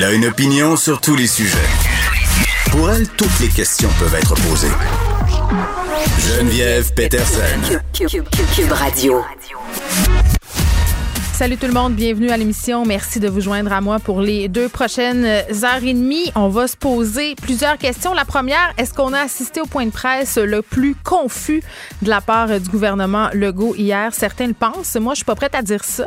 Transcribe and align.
Elle 0.00 0.04
a 0.04 0.12
une 0.12 0.26
opinion 0.26 0.76
sur 0.76 1.00
tous 1.00 1.16
les 1.16 1.26
sujets. 1.26 1.58
Pour 2.70 2.88
elle, 2.88 3.08
toutes 3.08 3.40
les 3.40 3.48
questions 3.48 3.88
peuvent 3.98 4.14
être 4.14 4.32
posées. 4.48 4.70
Geneviève 6.20 6.94
Peterson. 6.94 7.80
Cube 7.92 8.70
Radio. 8.70 9.24
Salut 11.32 11.56
tout 11.56 11.66
le 11.66 11.72
monde, 11.72 11.94
bienvenue 11.94 12.30
à 12.30 12.36
l'émission. 12.36 12.84
Merci 12.84 13.18
de 13.18 13.28
vous 13.28 13.40
joindre 13.40 13.72
à 13.72 13.80
moi 13.80 13.98
pour 13.98 14.20
les 14.20 14.46
deux 14.46 14.68
prochaines 14.68 15.24
heures 15.24 15.82
et 15.82 15.94
demie. 15.94 16.30
On 16.36 16.48
va 16.48 16.68
se 16.68 16.76
poser 16.76 17.34
plusieurs 17.34 17.76
questions. 17.76 18.14
La 18.14 18.24
première, 18.24 18.72
est-ce 18.78 18.94
qu'on 18.94 19.12
a 19.12 19.20
assisté 19.22 19.60
au 19.60 19.66
point 19.66 19.86
de 19.86 19.90
presse 19.90 20.38
le 20.38 20.62
plus 20.62 20.94
confus 20.94 21.60
de 22.02 22.08
la 22.08 22.20
part 22.20 22.60
du 22.60 22.68
gouvernement 22.70 23.30
Legault 23.32 23.74
hier? 23.74 24.14
Certains 24.14 24.46
le 24.46 24.54
pensent. 24.54 24.94
Moi, 24.94 25.14
je 25.14 25.18
suis 25.18 25.24
pas 25.24 25.34
prête 25.34 25.56
à 25.56 25.62
dire 25.62 25.82
ça. 25.82 26.06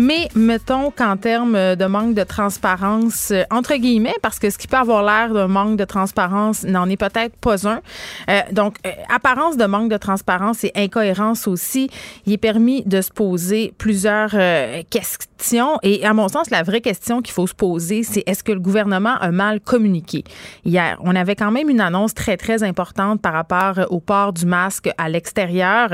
Mais 0.00 0.28
mettons 0.36 0.92
qu'en 0.92 1.16
termes 1.16 1.74
de 1.74 1.84
manque 1.86 2.14
de 2.14 2.22
transparence, 2.22 3.32
euh, 3.32 3.42
entre 3.50 3.74
guillemets, 3.74 4.14
parce 4.22 4.38
que 4.38 4.48
ce 4.48 4.56
qui 4.56 4.68
peut 4.68 4.76
avoir 4.76 5.02
l'air 5.02 5.34
d'un 5.34 5.48
manque 5.48 5.76
de 5.76 5.84
transparence 5.84 6.62
n'en 6.62 6.88
est 6.88 6.96
peut-être 6.96 7.34
pas 7.38 7.66
un. 7.66 7.80
Euh, 8.30 8.40
donc, 8.52 8.76
euh, 8.86 8.90
apparence 9.12 9.56
de 9.56 9.64
manque 9.64 9.90
de 9.90 9.96
transparence 9.96 10.62
et 10.62 10.70
incohérence 10.76 11.48
aussi, 11.48 11.90
il 12.26 12.32
est 12.32 12.38
permis 12.38 12.84
de 12.84 13.00
se 13.00 13.10
poser 13.10 13.74
plusieurs 13.76 14.36
questions. 14.88 15.80
Et 15.82 16.06
à 16.06 16.14
mon 16.14 16.28
sens, 16.28 16.48
la 16.50 16.62
vraie 16.62 16.80
question 16.80 17.20
qu'il 17.20 17.34
faut 17.34 17.48
se 17.48 17.54
poser, 17.54 18.04
c'est 18.04 18.22
est-ce 18.26 18.44
que 18.44 18.52
le 18.52 18.60
gouvernement 18.60 19.16
a 19.20 19.32
mal 19.32 19.58
communiqué? 19.58 20.22
Hier, 20.64 20.96
on 21.00 21.16
avait 21.16 21.34
quand 21.34 21.50
même 21.50 21.68
une 21.68 21.80
annonce 21.80 22.14
très, 22.14 22.36
très 22.36 22.62
importante 22.62 23.20
par 23.20 23.32
rapport 23.32 23.84
au 23.90 23.98
port 23.98 24.32
du 24.32 24.46
masque 24.46 24.90
à 24.96 25.08
l'extérieur. 25.08 25.90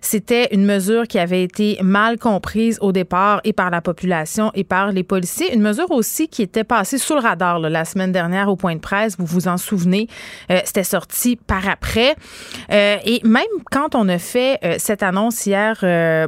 C'était 0.00 0.54
une 0.54 0.64
mesure 0.64 1.08
qui 1.08 1.18
avait 1.18 1.42
été 1.42 1.78
mal 1.82 2.16
comprise 2.16 2.78
au 2.80 2.92
départ 2.92 3.39
et 3.44 3.52
par 3.52 3.70
la 3.70 3.80
population 3.80 4.50
et 4.54 4.64
par 4.64 4.92
les 4.92 5.02
policiers. 5.02 5.54
Une 5.54 5.62
mesure 5.62 5.90
aussi 5.90 6.28
qui 6.28 6.42
était 6.42 6.64
passée 6.64 6.98
sous 6.98 7.14
le 7.14 7.20
radar 7.20 7.58
la 7.58 7.84
semaine 7.84 8.12
dernière 8.12 8.48
au 8.48 8.56
point 8.56 8.74
de 8.74 8.80
presse, 8.80 9.16
vous 9.18 9.26
vous 9.26 9.48
en 9.48 9.56
souvenez, 9.56 10.08
euh, 10.50 10.60
c'était 10.64 10.84
sorti 10.84 11.36
par 11.36 11.68
après. 11.68 12.14
Euh, 12.72 12.96
et 13.04 13.20
même 13.24 13.42
quand 13.70 13.94
on 13.94 14.08
a 14.08 14.18
fait 14.18 14.58
euh, 14.64 14.76
cette 14.78 15.02
annonce 15.02 15.46
hier 15.46 15.78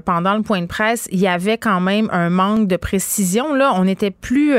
pendant 0.04 0.34
le 0.34 0.42
point 0.42 0.60
de 0.60 0.66
presse, 0.66 1.08
il 1.10 1.20
y 1.20 1.28
avait 1.28 1.58
quand 1.58 1.80
même 1.80 2.08
un 2.12 2.30
manque 2.30 2.68
de 2.68 2.76
précision. 2.76 3.54
Là, 3.54 3.72
on 3.76 3.84
n'était 3.84 4.10
plus 4.10 4.54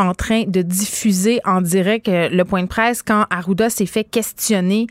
en 0.00 0.14
train 0.14 0.44
de 0.46 0.62
diffuser 0.62 1.40
en 1.44 1.60
direct 1.60 2.08
le 2.08 2.42
point 2.44 2.62
de 2.62 2.68
presse 2.68 3.02
quand 3.02 3.26
Arruda 3.30 3.70
s'est 3.70 3.86
fait 3.86 4.04
questionner 4.04 4.86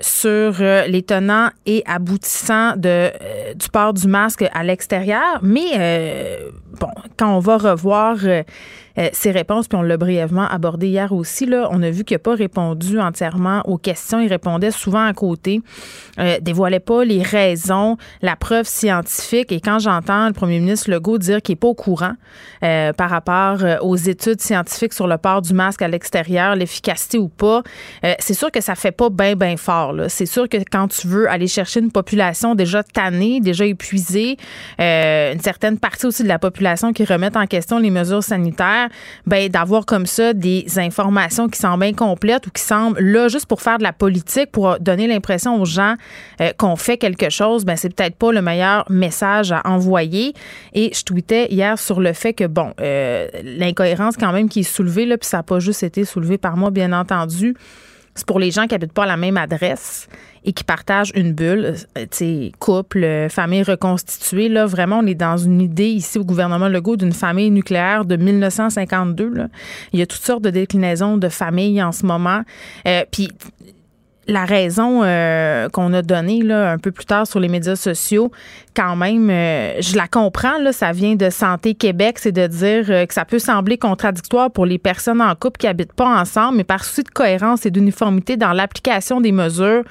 sur 0.00 0.54
les 0.60 1.02
tenants 1.02 1.50
et 1.66 1.82
aboutissants 1.86 2.76
de, 2.76 3.10
du 3.54 3.68
port 3.70 3.94
du 3.94 4.06
masque 4.06 4.44
à 4.52 4.62
l'extérieur. 4.62 5.40
Mais 5.42 6.38
bon, 6.80 6.90
quand 7.16 7.36
on 7.36 7.40
va 7.40 7.58
revoir 7.58 8.16
euh, 8.98 9.08
ses 9.12 9.30
réponses, 9.30 9.68
puis 9.68 9.76
on 9.76 9.82
l'a 9.82 9.96
brièvement 9.96 10.46
abordé 10.46 10.88
hier 10.88 11.12
aussi, 11.12 11.46
là, 11.46 11.68
on 11.70 11.82
a 11.82 11.90
vu 11.90 12.04
qu'il 12.04 12.14
n'a 12.14 12.20
pas 12.20 12.34
répondu 12.34 13.00
entièrement 13.00 13.62
aux 13.66 13.78
questions. 13.78 14.20
Il 14.20 14.28
répondait 14.28 14.70
souvent 14.70 15.04
à 15.04 15.12
côté, 15.12 15.60
euh, 16.18 16.38
dévoilait 16.40 16.80
pas 16.80 17.04
les 17.04 17.22
raisons, 17.22 17.96
la 18.22 18.36
preuve 18.36 18.66
scientifique. 18.66 19.52
Et 19.52 19.60
quand 19.60 19.78
j'entends 19.78 20.26
le 20.28 20.32
premier 20.32 20.60
ministre 20.60 20.90
Legault 20.90 21.18
dire 21.18 21.42
qu'il 21.42 21.54
n'est 21.54 21.58
pas 21.58 21.68
au 21.68 21.74
courant 21.74 22.12
euh, 22.62 22.92
par 22.92 23.10
rapport 23.10 23.62
euh, 23.62 23.78
aux 23.80 23.96
études 23.96 24.40
scientifiques 24.40 24.92
sur 24.92 25.06
le 25.06 25.18
port 25.18 25.42
du 25.42 25.54
masque 25.54 25.82
à 25.82 25.88
l'extérieur, 25.88 26.54
l'efficacité 26.54 27.18
ou 27.18 27.28
pas, 27.28 27.62
c'est 28.18 28.34
sûr 28.34 28.50
que 28.50 28.60
ça 28.60 28.74
fait 28.74 28.92
pas 28.92 29.10
bien, 29.10 29.34
bien 29.34 29.56
fort. 29.56 29.94
C'est 30.08 30.26
sûr 30.26 30.48
que 30.48 30.56
quand 30.70 30.88
tu 30.88 31.06
veux 31.06 31.28
aller 31.28 31.46
chercher 31.46 31.80
une 31.80 31.90
population 31.90 32.54
déjà 32.54 32.82
tannée, 32.82 33.40
déjà 33.40 33.64
épuisée, 33.64 34.36
une 34.78 35.40
certaine 35.40 35.78
partie 35.78 36.06
aussi 36.06 36.22
de 36.22 36.28
la 36.28 36.38
population 36.38 36.92
qui 36.92 37.04
remet 37.04 37.36
en 37.36 37.46
question 37.46 37.78
les 37.78 37.90
mesures 37.90 38.22
sanitaires, 38.22 38.83
ben, 39.26 39.48
d'avoir 39.48 39.86
comme 39.86 40.06
ça 40.06 40.32
des 40.32 40.66
informations 40.78 41.48
qui 41.48 41.58
semblent 41.58 41.84
incomplètes 41.84 42.46
ou 42.46 42.50
qui 42.50 42.62
semblent 42.62 43.00
là 43.00 43.28
juste 43.28 43.46
pour 43.46 43.62
faire 43.62 43.78
de 43.78 43.82
la 43.82 43.92
politique, 43.92 44.50
pour 44.50 44.78
donner 44.80 45.06
l'impression 45.06 45.60
aux 45.60 45.64
gens 45.64 45.94
euh, 46.40 46.52
qu'on 46.56 46.76
fait 46.76 46.96
quelque 46.96 47.30
chose, 47.30 47.64
ben, 47.64 47.76
c'est 47.76 47.94
peut-être 47.94 48.16
pas 48.16 48.32
le 48.32 48.42
meilleur 48.42 48.84
message 48.90 49.52
à 49.52 49.62
envoyer. 49.64 50.34
Et 50.72 50.90
je 50.94 51.02
tweetais 51.02 51.46
hier 51.50 51.78
sur 51.78 52.00
le 52.00 52.12
fait 52.12 52.32
que, 52.32 52.44
bon, 52.44 52.72
euh, 52.80 53.28
l'incohérence 53.42 54.16
quand 54.16 54.32
même 54.32 54.48
qui 54.48 54.60
est 54.60 54.62
soulevée, 54.62 55.06
là, 55.06 55.18
puis 55.18 55.28
ça 55.28 55.38
n'a 55.38 55.42
pas 55.42 55.58
juste 55.58 55.82
été 55.82 56.04
soulevé 56.04 56.38
par 56.38 56.56
moi, 56.56 56.70
bien 56.70 56.92
entendu. 56.92 57.54
C'est 58.14 58.26
pour 58.26 58.38
les 58.38 58.50
gens 58.50 58.66
qui 58.66 58.74
habitent 58.74 58.92
pas 58.92 59.04
à 59.04 59.06
la 59.06 59.16
même 59.16 59.36
adresse 59.36 60.08
et 60.44 60.52
qui 60.52 60.62
partagent 60.62 61.12
une 61.14 61.32
bulle, 61.32 61.74
euh, 61.98 62.06
tu 62.10 62.52
couple, 62.58 63.02
euh, 63.02 63.28
famille 63.28 63.62
reconstituée. 63.62 64.48
Là, 64.48 64.66
vraiment, 64.66 64.98
on 64.98 65.06
est 65.06 65.14
dans 65.14 65.36
une 65.36 65.60
idée 65.60 65.88
ici 65.88 66.18
au 66.18 66.24
gouvernement 66.24 66.68
Legault 66.68 66.96
d'une 66.96 67.12
famille 67.12 67.50
nucléaire 67.50 68.04
de 68.04 68.16
1952. 68.16 69.30
Là. 69.30 69.48
Il 69.92 69.98
y 69.98 70.02
a 70.02 70.06
toutes 70.06 70.22
sortes 70.22 70.42
de 70.42 70.50
déclinaisons 70.50 71.16
de 71.16 71.28
familles 71.28 71.82
en 71.82 71.92
ce 71.92 72.04
moment. 72.04 72.42
Euh, 72.86 73.04
puis 73.10 73.30
la 74.26 74.44
raison 74.44 75.00
qu'on 75.72 75.92
a 75.92 76.02
donnée 76.02 76.42
là, 76.42 76.70
un 76.72 76.78
peu 76.78 76.90
plus 76.90 77.04
tard 77.04 77.26
sur 77.26 77.40
les 77.40 77.48
médias 77.48 77.76
sociaux, 77.76 78.30
quand 78.74 78.96
même, 78.96 79.28
je 79.28 79.96
la 79.96 80.08
comprends. 80.08 80.58
Là, 80.58 80.72
ça 80.72 80.92
vient 80.92 81.14
de 81.14 81.30
Santé 81.30 81.74
Québec, 81.74 82.18
c'est 82.18 82.32
de 82.32 82.46
dire 82.46 82.86
que 83.06 83.14
ça 83.14 83.24
peut 83.24 83.38
sembler 83.38 83.78
contradictoire 83.78 84.50
pour 84.50 84.66
les 84.66 84.78
personnes 84.78 85.20
en 85.20 85.34
couple 85.34 85.58
qui 85.58 85.66
habitent 85.66 85.92
pas 85.92 86.20
ensemble, 86.20 86.56
mais 86.58 86.64
par 86.64 86.84
souci 86.84 87.02
de 87.02 87.10
cohérence 87.10 87.66
et 87.66 87.70
d'uniformité 87.70 88.36
dans 88.36 88.52
l'application 88.52 89.20
des 89.20 89.32
mesures, 89.32 89.82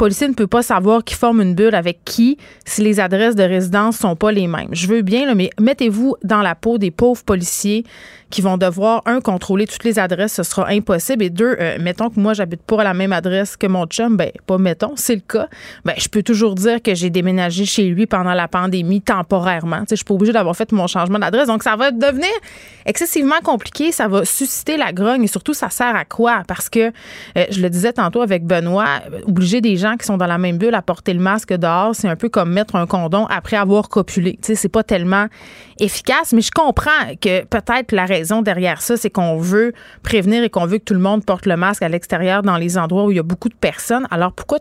policier 0.00 0.28
ne 0.28 0.32
peut 0.32 0.46
pas 0.46 0.62
savoir 0.62 1.04
qui 1.04 1.14
forme 1.14 1.42
une 1.42 1.54
bulle 1.54 1.74
avec 1.74 2.06
qui 2.06 2.38
si 2.64 2.80
les 2.80 3.00
adresses 3.00 3.36
de 3.36 3.42
résidence 3.42 3.98
sont 3.98 4.16
pas 4.16 4.32
les 4.32 4.46
mêmes. 4.46 4.70
Je 4.72 4.86
veux 4.86 5.02
bien, 5.02 5.34
mais 5.34 5.50
mettez-vous 5.60 6.16
dans 6.24 6.40
la 6.40 6.54
peau 6.54 6.78
des 6.78 6.90
pauvres 6.90 7.22
policiers 7.22 7.84
qui 8.30 8.40
vont 8.40 8.56
devoir, 8.56 9.02
un, 9.06 9.20
contrôler 9.20 9.66
toutes 9.66 9.84
les 9.84 9.98
adresses, 9.98 10.34
ce 10.34 10.42
sera 10.42 10.68
impossible. 10.68 11.24
Et 11.24 11.30
deux, 11.30 11.56
euh, 11.60 11.78
mettons 11.80 12.08
que 12.08 12.18
moi, 12.18 12.32
j'habite 12.32 12.62
pas 12.62 12.80
à 12.80 12.84
la 12.84 12.94
même 12.94 13.12
adresse 13.12 13.56
que 13.56 13.66
mon 13.66 13.86
chum, 13.86 14.16
ben, 14.16 14.30
pas 14.46 14.56
mettons, 14.56 14.92
c'est 14.94 15.16
le 15.16 15.20
cas. 15.20 15.48
Ben, 15.84 15.94
je 15.98 16.08
peux 16.08 16.22
toujours 16.22 16.54
dire 16.54 16.80
que 16.80 16.94
j'ai 16.94 17.10
déménagé 17.10 17.64
chez 17.64 17.88
lui 17.88 18.06
pendant 18.06 18.32
la 18.32 18.46
pandémie 18.46 19.02
temporairement. 19.02 19.82
Je 19.90 19.96
suis 19.96 20.04
pas 20.04 20.14
obligée 20.14 20.32
d'avoir 20.32 20.56
fait 20.56 20.70
mon 20.72 20.86
changement 20.86 21.18
d'adresse. 21.18 21.48
Donc, 21.48 21.64
ça 21.64 21.74
va 21.74 21.90
devenir 21.90 22.30
excessivement 22.86 23.40
compliqué. 23.42 23.90
Ça 23.90 24.06
va 24.06 24.24
susciter 24.24 24.76
la 24.76 24.92
grogne 24.92 25.24
et 25.24 25.28
surtout, 25.28 25.52
ça 25.52 25.68
sert 25.68 25.94
à 25.96 26.04
quoi? 26.04 26.42
Parce 26.46 26.68
que, 26.68 26.92
euh, 27.36 27.44
je 27.50 27.60
le 27.60 27.68
disais 27.68 27.92
tantôt 27.92 28.22
avec 28.22 28.44
Benoît, 28.44 29.00
obliger 29.26 29.60
des 29.60 29.76
gens 29.76 29.89
qui 29.96 30.06
sont 30.06 30.16
dans 30.16 30.26
la 30.26 30.38
même 30.38 30.58
bulle 30.58 30.74
à 30.74 30.82
porter 30.82 31.14
le 31.14 31.20
masque 31.20 31.52
dehors, 31.52 31.94
c'est 31.94 32.08
un 32.08 32.16
peu 32.16 32.28
comme 32.28 32.52
mettre 32.52 32.76
un 32.76 32.86
condom 32.86 33.26
après 33.26 33.56
avoir 33.56 33.88
copulé. 33.88 34.32
Tu 34.42 34.48
sais, 34.48 34.54
c'est 34.54 34.68
pas 34.68 34.82
tellement 34.82 35.26
efficace, 35.78 36.32
mais 36.32 36.40
je 36.40 36.50
comprends 36.50 37.14
que 37.20 37.44
peut-être 37.44 37.92
la 37.92 38.06
raison 38.06 38.42
derrière 38.42 38.82
ça, 38.82 38.96
c'est 38.96 39.10
qu'on 39.10 39.38
veut 39.38 39.72
prévenir 40.02 40.42
et 40.44 40.50
qu'on 40.50 40.66
veut 40.66 40.78
que 40.78 40.84
tout 40.84 40.94
le 40.94 41.00
monde 41.00 41.24
porte 41.24 41.46
le 41.46 41.56
masque 41.56 41.82
à 41.82 41.88
l'extérieur 41.88 42.42
dans 42.42 42.56
les 42.56 42.78
endroits 42.78 43.04
où 43.04 43.10
il 43.10 43.16
y 43.16 43.20
a 43.20 43.24
beaucoup 43.24 43.48
de 43.48 43.54
personnes. 43.54 44.06
Alors 44.10 44.32
pourquoi 44.32 44.58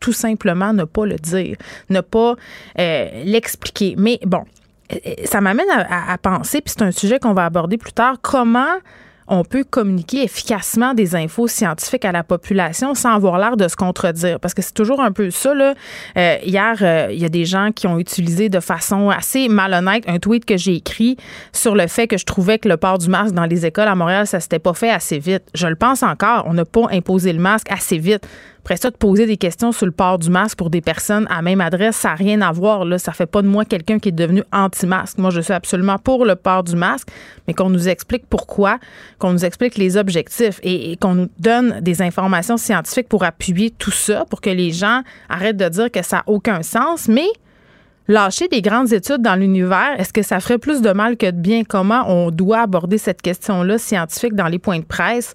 tout 0.00 0.12
simplement 0.12 0.72
ne 0.72 0.84
pas 0.84 1.06
le 1.06 1.16
dire, 1.16 1.56
ne 1.90 2.00
pas 2.00 2.34
euh, 2.78 3.24
l'expliquer? 3.24 3.94
Mais 3.98 4.18
bon, 4.24 4.44
euh, 4.92 4.96
ça 5.24 5.40
m'amène 5.40 5.68
à, 5.70 6.12
à 6.12 6.18
penser, 6.18 6.60
puis 6.60 6.72
c'est 6.76 6.82
un 6.82 6.90
sujet 6.90 7.18
qu'on 7.18 7.34
va 7.34 7.44
aborder 7.44 7.76
plus 7.76 7.92
tard, 7.92 8.16
comment 8.22 8.76
on 9.30 9.44
peut 9.44 9.64
communiquer 9.64 10.24
efficacement 10.24 10.92
des 10.92 11.14
infos 11.14 11.46
scientifiques 11.46 12.04
à 12.04 12.10
la 12.10 12.24
population 12.24 12.94
sans 12.94 13.14
avoir 13.14 13.38
l'air 13.38 13.56
de 13.56 13.68
se 13.68 13.76
contredire. 13.76 14.40
Parce 14.40 14.54
que 14.54 14.60
c'est 14.60 14.74
toujours 14.74 15.00
un 15.00 15.12
peu 15.12 15.30
ça. 15.30 15.54
Là. 15.54 15.74
Euh, 16.16 16.36
hier, 16.44 16.76
euh, 16.82 17.08
il 17.12 17.18
y 17.20 17.24
a 17.24 17.28
des 17.28 17.44
gens 17.44 17.70
qui 17.74 17.86
ont 17.86 17.98
utilisé 17.98 18.48
de 18.48 18.58
façon 18.58 19.08
assez 19.08 19.48
malhonnête 19.48 20.02
un 20.08 20.18
tweet 20.18 20.44
que 20.44 20.56
j'ai 20.56 20.74
écrit 20.74 21.16
sur 21.52 21.76
le 21.76 21.86
fait 21.86 22.08
que 22.08 22.18
je 22.18 22.26
trouvais 22.26 22.58
que 22.58 22.68
le 22.68 22.76
port 22.76 22.98
du 22.98 23.08
masque 23.08 23.32
dans 23.34 23.46
les 23.46 23.64
écoles 23.64 23.88
à 23.88 23.94
Montréal, 23.94 24.26
ça 24.26 24.40
s'était 24.40 24.58
pas 24.58 24.74
fait 24.74 24.90
assez 24.90 25.20
vite. 25.20 25.44
Je 25.54 25.68
le 25.68 25.76
pense 25.76 26.02
encore. 26.02 26.42
On 26.46 26.54
n'a 26.54 26.64
pas 26.64 26.88
imposé 26.90 27.32
le 27.32 27.40
masque 27.40 27.70
assez 27.70 27.98
vite. 27.98 28.26
Après 28.70 28.80
ça, 28.80 28.90
de 28.92 28.96
poser 28.96 29.26
des 29.26 29.36
questions 29.36 29.72
sur 29.72 29.84
le 29.84 29.90
port 29.90 30.20
du 30.20 30.30
masque 30.30 30.56
pour 30.56 30.70
des 30.70 30.80
personnes 30.80 31.26
à 31.28 31.42
même 31.42 31.60
adresse, 31.60 31.96
ça 31.96 32.10
n'a 32.10 32.14
rien 32.14 32.40
à 32.40 32.52
voir. 32.52 32.84
Là. 32.84 32.98
Ça 32.98 33.10
fait 33.10 33.26
pas 33.26 33.42
de 33.42 33.48
moi 33.48 33.64
quelqu'un 33.64 33.98
qui 33.98 34.10
est 34.10 34.12
devenu 34.12 34.44
anti-masque. 34.52 35.18
Moi, 35.18 35.30
je 35.30 35.40
suis 35.40 35.52
absolument 35.52 35.98
pour 35.98 36.24
le 36.24 36.36
port 36.36 36.62
du 36.62 36.76
masque, 36.76 37.08
mais 37.48 37.54
qu'on 37.54 37.68
nous 37.68 37.88
explique 37.88 38.26
pourquoi, 38.30 38.78
qu'on 39.18 39.32
nous 39.32 39.44
explique 39.44 39.76
les 39.76 39.96
objectifs 39.96 40.60
et, 40.62 40.92
et 40.92 40.96
qu'on 40.96 41.16
nous 41.16 41.28
donne 41.40 41.80
des 41.80 42.00
informations 42.00 42.56
scientifiques 42.56 43.08
pour 43.08 43.24
appuyer 43.24 43.70
tout 43.70 43.90
ça, 43.90 44.24
pour 44.30 44.40
que 44.40 44.50
les 44.50 44.70
gens 44.70 45.02
arrêtent 45.28 45.56
de 45.56 45.68
dire 45.68 45.90
que 45.90 46.04
ça 46.04 46.18
n'a 46.18 46.24
aucun 46.28 46.62
sens. 46.62 47.08
Mais 47.08 47.26
lâcher 48.08 48.48
des 48.48 48.60
grandes 48.60 48.92
études 48.92 49.22
dans 49.22 49.36
l'univers, 49.36 49.94
est-ce 49.98 50.12
que 50.12 50.22
ça 50.22 50.40
ferait 50.40 50.58
plus 50.58 50.82
de 50.82 50.90
mal 50.90 51.16
que 51.16 51.26
de 51.26 51.36
bien? 51.36 51.62
Comment 51.64 52.04
on 52.08 52.30
doit 52.30 52.60
aborder 52.60 52.98
cette 52.98 53.22
question-là 53.22 53.78
scientifique 53.78 54.34
dans 54.34 54.48
les 54.48 54.58
points 54.58 54.80
de 54.80 54.84
presse? 54.84 55.32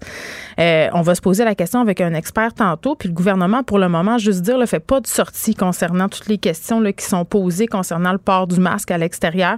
Euh, 0.58 0.88
on 0.92 1.02
va 1.02 1.14
se 1.14 1.20
poser 1.20 1.44
la 1.44 1.54
question 1.54 1.80
avec 1.80 2.00
un 2.00 2.14
expert 2.14 2.52
tantôt. 2.54 2.94
Puis 2.94 3.08
le 3.08 3.14
gouvernement, 3.14 3.62
pour 3.62 3.78
le 3.78 3.88
moment, 3.88 4.18
juste 4.18 4.42
dire, 4.42 4.58
ne 4.58 4.66
fait 4.66 4.80
pas 4.80 5.00
de 5.00 5.06
sortie 5.06 5.54
concernant 5.54 6.08
toutes 6.08 6.28
les 6.28 6.38
questions 6.38 6.80
là, 6.80 6.92
qui 6.92 7.04
sont 7.04 7.24
posées 7.24 7.66
concernant 7.66 8.12
le 8.12 8.18
port 8.18 8.46
du 8.46 8.60
masque 8.60 8.90
à 8.90 8.98
l'extérieur. 8.98 9.56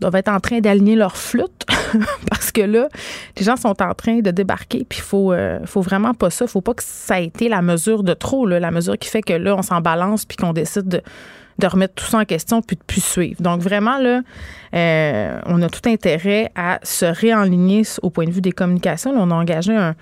doivent 0.00 0.16
être 0.16 0.28
en 0.28 0.40
train 0.40 0.60
d'aligner 0.60 0.96
leur 0.96 1.16
flûte 1.16 1.66
parce 2.30 2.52
que 2.52 2.62
là, 2.62 2.88
les 3.36 3.44
gens 3.44 3.56
sont 3.56 3.82
en 3.82 3.94
train 3.94 4.20
de 4.20 4.30
débarquer, 4.30 4.84
puis 4.88 4.98
il 4.98 5.04
faut, 5.04 5.32
euh, 5.32 5.60
faut 5.64 5.80
vraiment 5.80 6.14
pas 6.14 6.30
ça. 6.30 6.46
faut 6.46 6.60
pas 6.60 6.74
que 6.74 6.82
ça 6.84 7.20
ait 7.20 7.26
été 7.26 7.48
la 7.48 7.62
mesure 7.62 8.02
de 8.02 8.14
trop, 8.14 8.46
la 8.46 8.70
mesure 8.70 8.98
qui 8.98 9.08
fait 9.08 9.22
que 9.22 9.32
là, 9.32 9.56
on 9.56 9.62
s'en 9.62 9.80
balance 9.80 10.24
puis 10.24 10.36
qu'on 10.36 10.52
décide 10.52 10.88
de, 10.88 11.02
remettre 11.66 11.94
tout 11.94 12.04
ça 12.04 12.18
en 12.18 12.24
question 12.24 12.62
puis 12.62 12.76
de 12.76 12.82
plus 12.82 13.04
suivre. 13.04 13.40
Donc 13.40 13.60
vraiment, 13.60 13.98
là, 13.98 14.20
euh, 14.74 15.40
on 15.46 15.60
a 15.62 15.68
tout 15.68 15.88
intérêt 15.88 16.50
à 16.54 16.78
se 16.82 17.04
réaligner 17.04 17.82
au 18.02 18.10
point 18.10 18.26
de 18.26 18.30
vue 18.30 18.40
des 18.40 18.52
communications. 18.52 19.12
on 19.14 19.30
a 19.30 19.34
engagé 19.34 19.74
un 19.74 19.94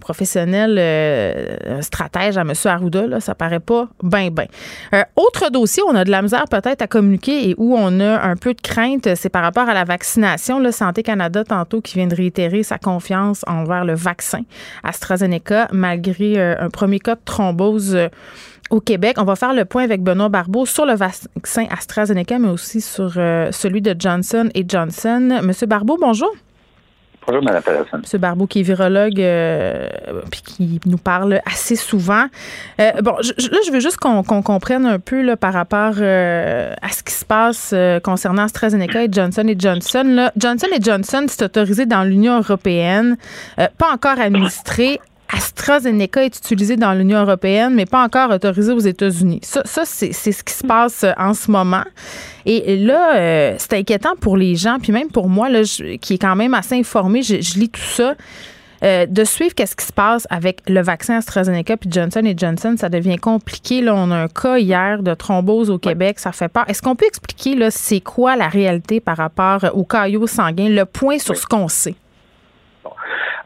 professionnel 0.00 0.76
euh, 0.78 1.80
stratège 1.80 2.36
à 2.36 2.40
M. 2.40 2.52
Arruda, 2.64 3.06
là, 3.06 3.20
ça 3.20 3.36
paraît 3.36 3.60
pas 3.60 3.88
bien, 4.02 4.30
bien. 4.30 4.46
Euh, 4.94 5.02
autre 5.14 5.48
dossier, 5.50 5.82
on 5.88 5.94
a 5.94 6.04
de 6.04 6.10
la 6.10 6.22
misère 6.22 6.46
peut-être 6.50 6.82
à 6.82 6.88
communiquer 6.88 7.50
et 7.50 7.54
où 7.56 7.76
on 7.76 8.00
a 8.00 8.20
un 8.20 8.34
peu 8.34 8.52
de 8.52 8.60
crainte, 8.60 9.14
c'est 9.14 9.28
par 9.28 9.42
rapport 9.42 9.68
à 9.68 9.74
la 9.74 9.84
vaccination. 9.84 10.58
Le 10.58 10.72
Santé 10.72 11.04
Canada, 11.04 11.44
tantôt, 11.44 11.80
qui 11.80 11.94
vient 11.94 12.08
de 12.08 12.16
réitérer 12.16 12.64
sa 12.64 12.78
confiance 12.78 13.44
envers 13.46 13.84
le 13.84 13.94
vaccin 13.94 14.40
AstraZeneca, 14.82 15.68
malgré 15.72 16.40
un 16.40 16.68
premier 16.68 16.98
cas 16.98 17.14
de 17.14 17.20
thrombose 17.24 17.96
au 18.72 18.80
Québec. 18.80 19.16
On 19.18 19.24
va 19.24 19.36
faire 19.36 19.54
le 19.54 19.64
point 19.64 19.84
avec 19.84 20.02
Benoît 20.02 20.28
Barbeau 20.28 20.66
sur 20.66 20.84
le 20.84 20.94
vaccin 20.94 21.66
AstraZeneca, 21.70 22.38
mais 22.40 22.48
aussi 22.48 22.80
sur 22.80 23.12
celui 23.12 23.80
de 23.80 23.94
Johnson 23.96 24.48
et 24.54 24.64
Johnson. 24.66 25.40
Monsieur 25.42 25.66
Barbeau, 25.68 25.96
bonjour. 26.00 26.32
Bonjour, 27.26 27.44
Mme 27.44 27.62
Patterson. 27.62 27.98
M. 27.98 28.20
Barbeau, 28.20 28.46
qui 28.46 28.60
est 28.60 28.62
virologue, 28.62 29.20
euh, 29.20 29.88
puis 30.30 30.42
qui 30.42 30.80
nous 30.86 30.98
parle 30.98 31.40
assez 31.46 31.76
souvent. 31.76 32.26
Euh, 32.80 32.90
bon, 33.00 33.12
là, 33.12 33.58
je 33.64 33.70
veux 33.70 33.80
juste 33.80 33.98
qu'on 33.98 34.22
comprenne 34.22 34.86
un 34.86 34.98
peu 34.98 35.22
là, 35.22 35.36
par 35.36 35.52
rapport 35.52 35.94
euh, 35.98 36.74
à 36.82 36.88
ce 36.88 37.02
qui 37.02 37.12
se 37.12 37.24
passe 37.24 37.74
concernant 38.02 38.42
AstraZeneca 38.42 39.04
et 39.04 39.08
Johnson 39.10 39.44
Johnson. 39.56 40.04
Là. 40.04 40.32
Johnson 40.36 40.66
Johnson, 40.80 41.26
c'est 41.28 41.42
autorisé 41.42 41.86
dans 41.86 42.02
l'Union 42.02 42.38
européenne, 42.38 43.16
pas 43.56 43.92
encore 43.92 44.18
administré 44.18 45.00
AstraZeneca 45.32 46.24
est 46.24 46.36
utilisé 46.36 46.76
dans 46.76 46.92
l'Union 46.92 47.20
européenne, 47.20 47.74
mais 47.74 47.86
pas 47.86 48.02
encore 48.04 48.30
autorisé 48.30 48.72
aux 48.72 48.80
États-Unis. 48.80 49.40
Ça, 49.42 49.82
c'est 49.84 50.12
ce 50.12 50.44
qui 50.44 50.52
se 50.52 50.66
passe 50.66 51.04
euh, 51.04 51.12
en 51.16 51.34
ce 51.34 51.50
moment. 51.50 51.84
Et 52.44 52.76
là, 52.76 53.16
euh, 53.16 53.54
c'est 53.58 53.74
inquiétant 53.74 54.14
pour 54.20 54.36
les 54.36 54.56
gens, 54.56 54.78
puis 54.80 54.92
même 54.92 55.08
pour 55.08 55.28
moi, 55.28 55.48
là, 55.48 55.62
qui 56.00 56.14
est 56.14 56.18
quand 56.18 56.36
même 56.36 56.54
assez 56.54 56.74
informé, 56.74 57.22
je, 57.22 57.58
lis 57.58 57.70
tout 57.70 57.80
ça. 57.80 58.14
Euh, 58.84 59.06
de 59.06 59.22
suivre 59.22 59.54
qu'est-ce 59.54 59.76
qui 59.76 59.86
se 59.86 59.92
passe 59.92 60.26
avec 60.28 60.58
le 60.66 60.82
vaccin 60.82 61.18
AstraZeneca 61.18 61.76
puis 61.76 61.88
Johnson 61.88 62.20
Johnson, 62.36 62.74
ça 62.76 62.88
devient 62.88 63.16
compliqué. 63.16 63.80
Là, 63.80 63.94
on 63.94 64.10
a 64.10 64.16
un 64.16 64.26
cas 64.26 64.58
hier 64.58 65.04
de 65.04 65.14
thrombose 65.14 65.70
au 65.70 65.78
Québec, 65.78 66.18
ça 66.18 66.32
fait 66.32 66.48
peur. 66.48 66.64
Est-ce 66.66 66.82
qu'on 66.82 66.96
peut 66.96 67.06
expliquer 67.06 67.54
là, 67.54 67.70
c'est 67.70 68.00
quoi 68.00 68.34
la 68.34 68.48
réalité 68.48 68.98
par 68.98 69.18
rapport 69.18 69.64
au 69.74 69.84
caillot 69.84 70.26
sanguin, 70.26 70.68
le 70.68 70.84
point 70.84 71.20
sur 71.20 71.36
ce 71.36 71.46
qu'on 71.46 71.68
sait? 71.68 71.94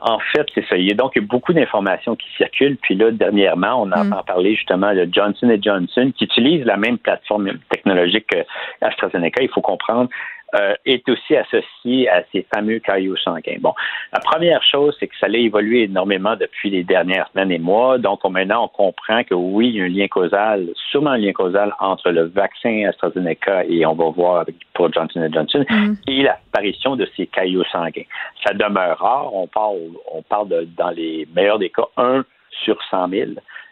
En 0.08 0.20
fait, 0.20 0.46
c'est 0.54 0.64
ça. 0.68 0.76
Il 0.76 0.86
y 0.86 0.92
a 0.92 0.94
donc 0.94 1.18
beaucoup 1.18 1.52
d'informations 1.52 2.14
qui 2.14 2.28
circulent. 2.36 2.76
Puis 2.80 2.94
là, 2.94 3.10
dernièrement, 3.10 3.82
on 3.82 3.90
a 3.90 4.04
mm. 4.04 4.22
parlé 4.24 4.54
justement 4.54 4.94
de 4.94 5.08
Johnson 5.10 5.52
Johnson 5.60 6.12
qui 6.16 6.24
utilise 6.24 6.64
la 6.64 6.76
même 6.76 6.96
plateforme 6.96 7.58
technologique 7.70 8.28
que 8.28 8.38
AstraZeneca. 8.82 9.42
Il 9.42 9.48
faut 9.48 9.62
comprendre 9.62 10.08
euh, 10.54 10.74
est 10.84 11.08
aussi 11.08 11.34
associé 11.34 12.08
à 12.08 12.22
ces 12.30 12.46
fameux 12.54 12.78
cailloux 12.78 13.16
sanguins. 13.16 13.56
Bon, 13.60 13.74
la 14.12 14.20
première 14.20 14.62
chose, 14.62 14.96
c'est 15.00 15.08
que 15.08 15.16
ça 15.18 15.26
a 15.26 15.36
évolué 15.36 15.82
énormément 15.82 16.36
depuis 16.36 16.70
les 16.70 16.84
dernières 16.84 17.28
semaines 17.32 17.50
et 17.50 17.58
mois. 17.58 17.98
Donc, 17.98 18.22
maintenant, 18.24 18.64
on 18.64 18.68
comprend 18.68 19.24
que 19.24 19.34
oui, 19.34 19.70
il 19.70 19.76
y 19.76 19.80
a 19.80 19.84
un 19.84 19.88
lien 19.88 20.06
causal, 20.06 20.68
sûrement 20.90 21.10
un 21.10 21.18
lien 21.18 21.32
causal 21.32 21.74
entre 21.80 22.10
le 22.10 22.26
vaccin 22.26 22.84
AstraZeneca 22.88 23.64
et 23.64 23.84
on 23.86 23.94
va 23.94 24.10
voir 24.10 24.46
pour 24.74 24.92
Johnson 24.92 25.28
Johnson 25.32 25.64
mm-hmm. 25.68 25.96
et 26.06 26.22
l'apparition 26.22 26.94
de 26.94 27.08
ces 27.16 27.26
cailloux 27.26 27.64
sanguins. 27.64 28.04
Ça 28.46 28.54
demeure 28.54 28.98
rare. 28.98 29.34
On 29.34 29.48
parle, 29.48 29.78
on 30.12 30.22
parle 30.22 30.48
de, 30.48 30.68
dans 30.76 30.90
les 30.90 31.26
meilleurs 31.34 31.58
des 31.58 31.70
cas, 31.70 31.88
1 31.96 32.24
sur 32.64 32.78
100 32.90 33.08
000 33.08 33.30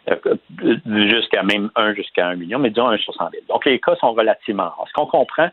euh, 0.09 0.35
jusqu'à 1.09 1.41
même 1.41 1.71
1 1.75 1.93
jusqu'à 1.93 2.27
1 2.27 2.35
million, 2.35 2.59
mais 2.59 2.69
disons 2.69 2.89
1 2.89 2.97
sur 2.97 3.13
100 3.13 3.29
000. 3.31 3.43
Donc, 3.49 3.65
les 3.65 3.79
cas 3.79 3.95
sont 3.95 4.11
relativement 4.11 4.63
rares. 4.63 4.85
Ce 4.87 4.93
qu'on 4.93 5.07
comprend, 5.07 5.49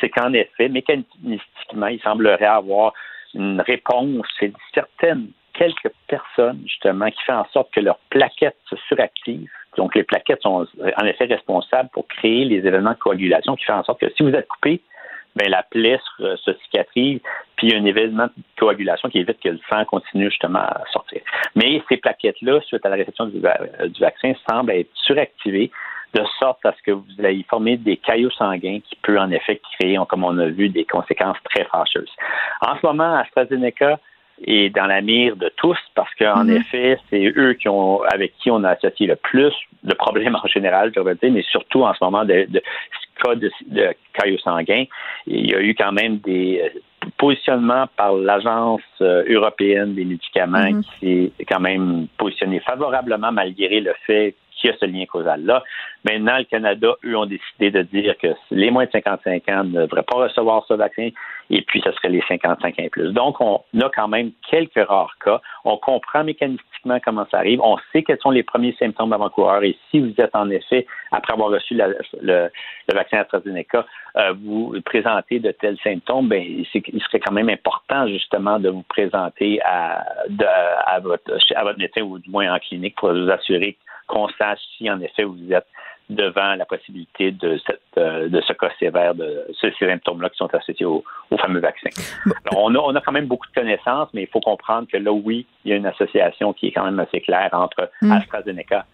c'est 0.00 0.08
qu'en 0.08 0.32
effet, 0.32 0.68
mécanistiquement, 0.68 1.86
il 1.86 2.00
semblerait 2.00 2.44
avoir 2.44 2.92
une 3.34 3.60
réponse 3.60 4.26
chez 4.38 4.52
certaines, 4.74 5.28
quelques 5.54 5.90
personnes, 6.08 6.60
justement, 6.64 7.10
qui 7.10 7.22
fait 7.24 7.32
en 7.32 7.46
sorte 7.52 7.72
que 7.72 7.80
leurs 7.80 7.98
plaquettes 8.10 8.58
se 8.68 8.76
suractivent. 8.88 9.48
Donc, 9.76 9.94
les 9.94 10.04
plaquettes 10.04 10.42
sont 10.42 10.66
en 10.96 11.04
effet 11.04 11.24
responsables 11.24 11.90
pour 11.90 12.06
créer 12.08 12.44
les 12.44 12.66
événements 12.66 12.92
de 12.92 12.98
coagulation 12.98 13.56
qui 13.56 13.64
fait 13.64 13.72
en 13.72 13.84
sorte 13.84 14.00
que 14.00 14.10
si 14.16 14.22
vous 14.22 14.30
êtes 14.30 14.48
coupé, 14.48 14.80
ben, 15.34 15.50
la 15.50 15.62
plaie 15.62 16.00
se, 16.18 16.52
cicatrise, 16.64 17.20
puis 17.56 17.66
il 17.66 17.72
y 17.72 17.76
a 17.76 17.78
un 17.78 17.84
événement 17.84 18.24
de 18.24 18.42
coagulation 18.58 19.10
qui 19.10 19.18
évite 19.18 19.38
que 19.40 19.50
le 19.50 19.60
sang 19.70 19.84
continue 19.84 20.30
justement 20.30 20.60
à 20.60 20.82
sortir. 20.92 21.20
Mais 21.54 21.82
ces 21.90 21.98
plaquettes-là, 21.98 22.60
suite 22.62 22.86
à 22.86 22.88
la 22.88 22.96
réception 22.96 23.26
du, 23.26 23.38
du 23.38 24.00
vaccin, 24.00 24.32
semblent 24.48 24.72
être 24.72 24.88
suractivées 24.94 25.70
de 26.14 26.22
sorte 26.38 26.64
à 26.64 26.72
ce 26.72 26.82
que 26.82 26.92
vous 26.92 27.04
ayez 27.24 27.44
formé 27.48 27.76
des 27.76 27.96
caillots 27.96 28.30
sanguins 28.30 28.78
qui 28.88 28.96
peuvent 29.02 29.18
en 29.18 29.30
effet 29.30 29.60
créer, 29.78 29.98
comme 30.08 30.24
on 30.24 30.38
a 30.38 30.46
vu, 30.46 30.68
des 30.68 30.84
conséquences 30.84 31.36
très 31.44 31.64
fâcheuses. 31.64 32.10
En 32.60 32.76
ce 32.80 32.86
moment, 32.86 33.16
AstraZeneca 33.16 33.98
est 34.44 34.74
dans 34.74 34.86
la 34.86 35.00
mire 35.00 35.36
de 35.36 35.50
tous 35.56 35.78
parce 35.94 36.14
qu'en 36.14 36.44
mhm. 36.44 36.56
effet, 36.56 36.98
c'est 37.10 37.32
eux 37.36 37.54
qui 37.54 37.68
ont, 37.68 38.02
avec 38.02 38.34
qui 38.38 38.50
on 38.50 38.64
a 38.64 38.70
associé 38.70 39.06
le 39.06 39.16
plus 39.16 39.52
de 39.82 39.94
problèmes 39.94 40.36
en 40.42 40.46
général, 40.46 40.92
je 40.94 41.00
dire, 41.00 41.32
mais 41.32 41.42
surtout 41.42 41.84
en 41.84 41.94
ce 41.94 42.04
moment 42.04 42.24
de, 42.24 42.46
de 42.48 42.62
cas 43.22 43.34
de, 43.34 43.50
de 43.66 43.94
caillots 44.12 44.38
sanguins. 44.38 44.84
Il 45.26 45.50
y 45.50 45.54
a 45.54 45.60
eu 45.60 45.74
quand 45.74 45.92
même 45.92 46.18
des 46.18 46.62
euh, 46.62 47.08
positionnements 47.16 47.86
par 47.96 48.12
l'Agence 48.14 48.82
euh, 49.00 49.24
européenne 49.28 49.94
des 49.94 50.04
médicaments 50.04 50.70
mhm. 50.70 50.82
qui 51.00 51.32
s'est 51.38 51.44
quand 51.44 51.60
même 51.60 52.08
positionné 52.18 52.60
favorablement 52.60 53.32
malgré 53.32 53.80
le 53.80 53.94
fait 54.06 54.34
qu'il 54.52 54.70
y 54.70 54.72
a 54.72 54.76
ce 54.78 54.86
lien 54.86 55.04
causal-là. 55.06 55.62
Maintenant, 56.06 56.38
le 56.38 56.44
Canada, 56.44 56.94
eux, 57.04 57.16
ont 57.16 57.26
décidé 57.26 57.72
de 57.72 57.82
dire 57.82 58.16
que 58.18 58.28
les 58.52 58.70
moins 58.70 58.84
de 58.84 58.90
55 58.92 59.48
ans 59.48 59.64
ne 59.64 59.86
devraient 59.86 60.04
pas 60.04 60.18
recevoir 60.18 60.64
ce 60.68 60.74
vaccin, 60.74 61.08
et 61.50 61.62
puis 61.62 61.82
ce 61.84 61.90
serait 61.92 62.10
les 62.10 62.22
55 62.28 62.64
ans 62.64 62.72
et 62.78 62.88
plus. 62.88 63.12
Donc, 63.12 63.40
on 63.40 63.60
a 63.80 63.90
quand 63.90 64.06
même 64.06 64.30
quelques 64.48 64.86
rares 64.86 65.16
cas. 65.24 65.40
On 65.64 65.76
comprend 65.78 66.22
mécanistiquement 66.22 67.00
comment 67.04 67.26
ça 67.32 67.38
arrive. 67.38 67.60
On 67.60 67.76
sait 67.92 68.04
quels 68.04 68.20
sont 68.20 68.30
les 68.30 68.44
premiers 68.44 68.76
symptômes 68.78 69.12
avant-coureurs, 69.12 69.64
et 69.64 69.76
si 69.90 69.98
vous 69.98 70.14
êtes 70.18 70.34
en 70.34 70.48
effet, 70.50 70.86
après 71.10 71.32
avoir 71.32 71.50
reçu 71.50 71.74
le, 71.74 72.50
vaccin 72.92 73.18
AstraZeneca, 73.18 73.84
euh, 74.16 74.32
vous 74.44 74.76
présentez 74.84 75.40
de 75.40 75.50
tels 75.50 75.78
symptômes, 75.82 76.28
ben, 76.28 76.40
il 76.40 77.02
serait 77.02 77.20
quand 77.20 77.32
même 77.32 77.48
important 77.48 78.06
justement 78.06 78.60
de 78.60 78.68
vous 78.68 78.84
présenter 78.84 79.60
à, 79.64 81.00
votre, 81.02 81.36
à 81.56 81.64
votre 81.64 81.78
médecin 81.80 82.02
ou 82.02 82.20
du 82.20 82.30
moins 82.30 82.54
en 82.54 82.58
clinique 82.60 82.94
pour 82.94 83.12
vous 83.12 83.28
assurer 83.28 83.76
qu'on 84.06 84.28
sache 84.38 84.60
si 84.76 84.88
en 84.88 85.00
effet 85.00 85.24
vous 85.24 85.52
êtes 85.52 85.66
devant 86.08 86.54
la 86.54 86.64
possibilité 86.64 87.32
de, 87.32 87.58
cette, 87.66 87.80
euh, 87.98 88.28
de 88.28 88.40
ce 88.40 88.52
cas 88.52 88.70
sévère, 88.78 89.14
de 89.14 89.44
ces 89.60 89.72
symptômes-là 89.78 90.30
qui 90.30 90.36
sont 90.36 90.54
associés 90.54 90.86
au, 90.86 91.04
fameux 91.40 91.60
vaccin. 91.60 91.90
Alors, 92.46 92.64
on, 92.64 92.74
a, 92.74 92.78
on 92.78 92.94
a 92.94 93.00
quand 93.00 93.12
même 93.12 93.26
beaucoup 93.26 93.46
de 93.48 93.60
connaissances, 93.60 94.08
mais 94.14 94.22
il 94.22 94.28
faut 94.28 94.40
comprendre 94.40 94.86
que 94.90 94.96
là, 94.96 95.12
oui, 95.12 95.46
il 95.64 95.70
y 95.70 95.74
a 95.74 95.76
une 95.76 95.86
association 95.86 96.52
qui 96.52 96.68
est 96.68 96.72
quand 96.72 96.84
même 96.84 97.00
assez 97.00 97.20
claire 97.20 97.50
entre 97.52 97.90
mm. 98.02 98.12
AstraZeneca 98.12 98.86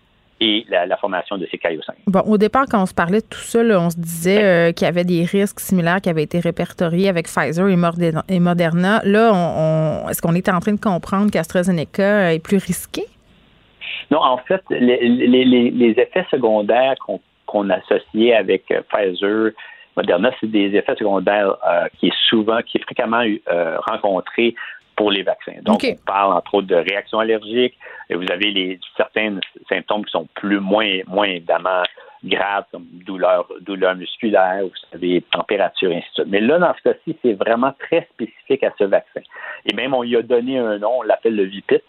et 0.42 0.66
la, 0.68 0.96
formation 0.96 1.38
de 1.38 1.46
ces 1.50 1.58
caillots 1.58 1.82
Bon, 2.08 2.20
au 2.20 2.36
départ, 2.36 2.64
quand 2.68 2.82
on 2.82 2.86
se 2.86 2.94
parlait 2.94 3.20
de 3.20 3.26
tout 3.26 3.38
ça, 3.38 3.60
on 3.60 3.90
se 3.90 3.96
disait 3.96 4.42
euh, 4.42 4.72
qu'il 4.72 4.86
y 4.86 4.88
avait 4.88 5.04
des 5.04 5.24
risques 5.24 5.60
similaires 5.60 6.00
qui 6.00 6.10
avaient 6.10 6.24
été 6.24 6.40
répertoriés 6.40 7.08
avec 7.08 7.28
Pfizer 7.28 7.68
et 7.68 8.40
Moderna. 8.40 9.02
Là, 9.04 9.32
on, 9.32 10.08
est-ce 10.08 10.20
qu'on 10.20 10.34
est 10.34 10.48
en 10.48 10.58
train 10.58 10.72
de 10.72 10.80
comprendre 10.80 11.30
qu'AstraZeneca 11.30 12.34
est 12.34 12.40
plus 12.40 12.56
risqué? 12.56 13.04
Non, 14.10 14.20
en 14.20 14.38
fait, 14.38 14.62
les, 14.70 15.94
effets 15.98 16.26
secondaires 16.30 16.94
qu'on 17.46 17.70
associait 17.70 18.34
avec 18.34 18.70
euh, 18.70 18.82
Pfizer, 18.92 19.52
Moderna, 19.96 20.30
c'est 20.40 20.50
des 20.50 20.74
effets 20.74 20.96
secondaires 20.96 21.56
euh, 21.66 21.86
qui 21.98 22.08
est 22.08 22.16
souvent, 22.28 22.60
qui 22.62 22.78
est 22.78 22.82
fréquemment 22.82 23.22
euh, 23.50 23.76
rencontré 23.80 24.54
pour 24.96 25.10
les 25.10 25.22
vaccins. 25.22 25.54
Donc, 25.62 25.84
on 25.84 26.04
parle 26.06 26.32
entre 26.32 26.54
autres 26.54 26.66
de 26.66 26.76
réactions 26.76 27.18
allergiques. 27.18 27.76
Et 28.10 28.14
vous 28.14 28.30
avez 28.30 28.50
les 28.50 28.78
certains 28.96 29.38
symptômes 29.68 30.04
qui 30.04 30.12
sont 30.12 30.28
plus 30.34 30.60
moins, 30.60 31.00
moins 31.06 31.26
évidemment 31.26 31.82
graves, 32.24 32.64
comme 32.70 32.86
douleur, 33.04 33.48
douleur 33.62 33.96
musculaire, 33.96 34.62
vous 34.62 34.70
savez, 34.92 35.22
température, 35.32 35.90
ainsi 35.90 36.06
de 36.10 36.14
suite. 36.14 36.26
Mais 36.28 36.40
là, 36.40 36.58
dans 36.58 36.72
ce 36.74 36.90
cas-ci, 36.90 37.16
c'est 37.22 37.32
vraiment 37.32 37.72
très 37.78 38.06
spécifique 38.12 38.62
à 38.62 38.72
ce 38.78 38.84
vaccin. 38.84 39.20
Et 39.66 39.74
même, 39.74 39.92
on 39.94 40.02
lui 40.02 40.16
a 40.16 40.22
donné 40.22 40.58
un 40.58 40.78
nom, 40.78 40.98
on 40.98 41.02
l'appelle 41.02 41.34
le 41.34 41.44
VIPIT, 41.44 41.82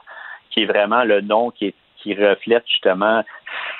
qui 0.49 0.63
est 0.63 0.65
vraiment 0.65 1.03
le 1.03 1.21
nom 1.21 1.51
qui 1.51 1.67
est 1.67 1.75
qui 2.03 2.13
reflète 2.13 2.63
justement 2.67 3.23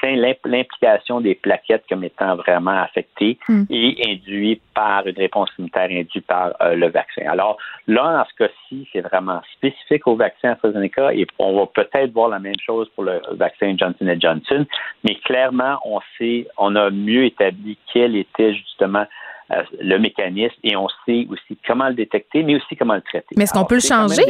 l'implication 0.02 1.22
des 1.22 1.36
plaquettes 1.36 1.84
comme 1.90 2.04
étant 2.04 2.36
vraiment 2.36 2.82
affectées 2.82 3.38
hmm. 3.48 3.64
et 3.70 3.96
induit 4.10 4.62
par 4.74 5.06
une 5.08 5.16
réponse 5.16 5.50
immunitaire 5.58 5.90
induite 5.90 6.26
par 6.28 6.54
euh, 6.62 6.76
le 6.76 6.90
vaccin. 6.90 7.24
Alors 7.28 7.58
là, 7.88 8.18
dans 8.18 8.26
ce 8.26 8.46
cas-ci, 8.46 8.88
c'est 8.92 9.02
vraiment 9.02 9.42
spécifique 9.56 10.08
au 10.08 10.16
vaccin 10.16 10.52
AstraZeneca 10.52 11.14
et 11.14 11.26
on 11.40 11.58
va 11.58 11.66
peut-être 11.68 12.12
voir 12.12 12.30
la 12.30 12.40
même 12.40 12.60
chose 12.66 12.90
pour 12.96 13.04
le 13.04 13.22
vaccin 13.32 13.76
Johnson 13.78 14.16
Johnson, 14.20 14.66
mais 15.04 15.16
clairement, 15.16 15.80
on 15.86 16.00
sait, 16.18 16.48
on 16.58 16.76
a 16.76 16.90
mieux 16.90 17.26
établi 17.26 17.78
quelle 17.92 18.16
était 18.16 18.54
justement 18.54 19.06
le 19.80 19.98
mécanisme 19.98 20.56
et 20.64 20.76
on 20.76 20.88
sait 21.06 21.28
aussi 21.30 21.58
comment 21.66 21.88
le 21.90 21.96
détecter, 21.96 22.44
mais 22.44 22.56
aussi 22.56 22.76
comment 22.76 22.96
le 22.96 23.02
traiter. 23.02 23.36
Mais 23.36 23.44
est-ce 23.44 23.54
qu'on 23.54 23.66
peut 23.66 23.76
le 23.76 23.82
changer? 23.82 24.24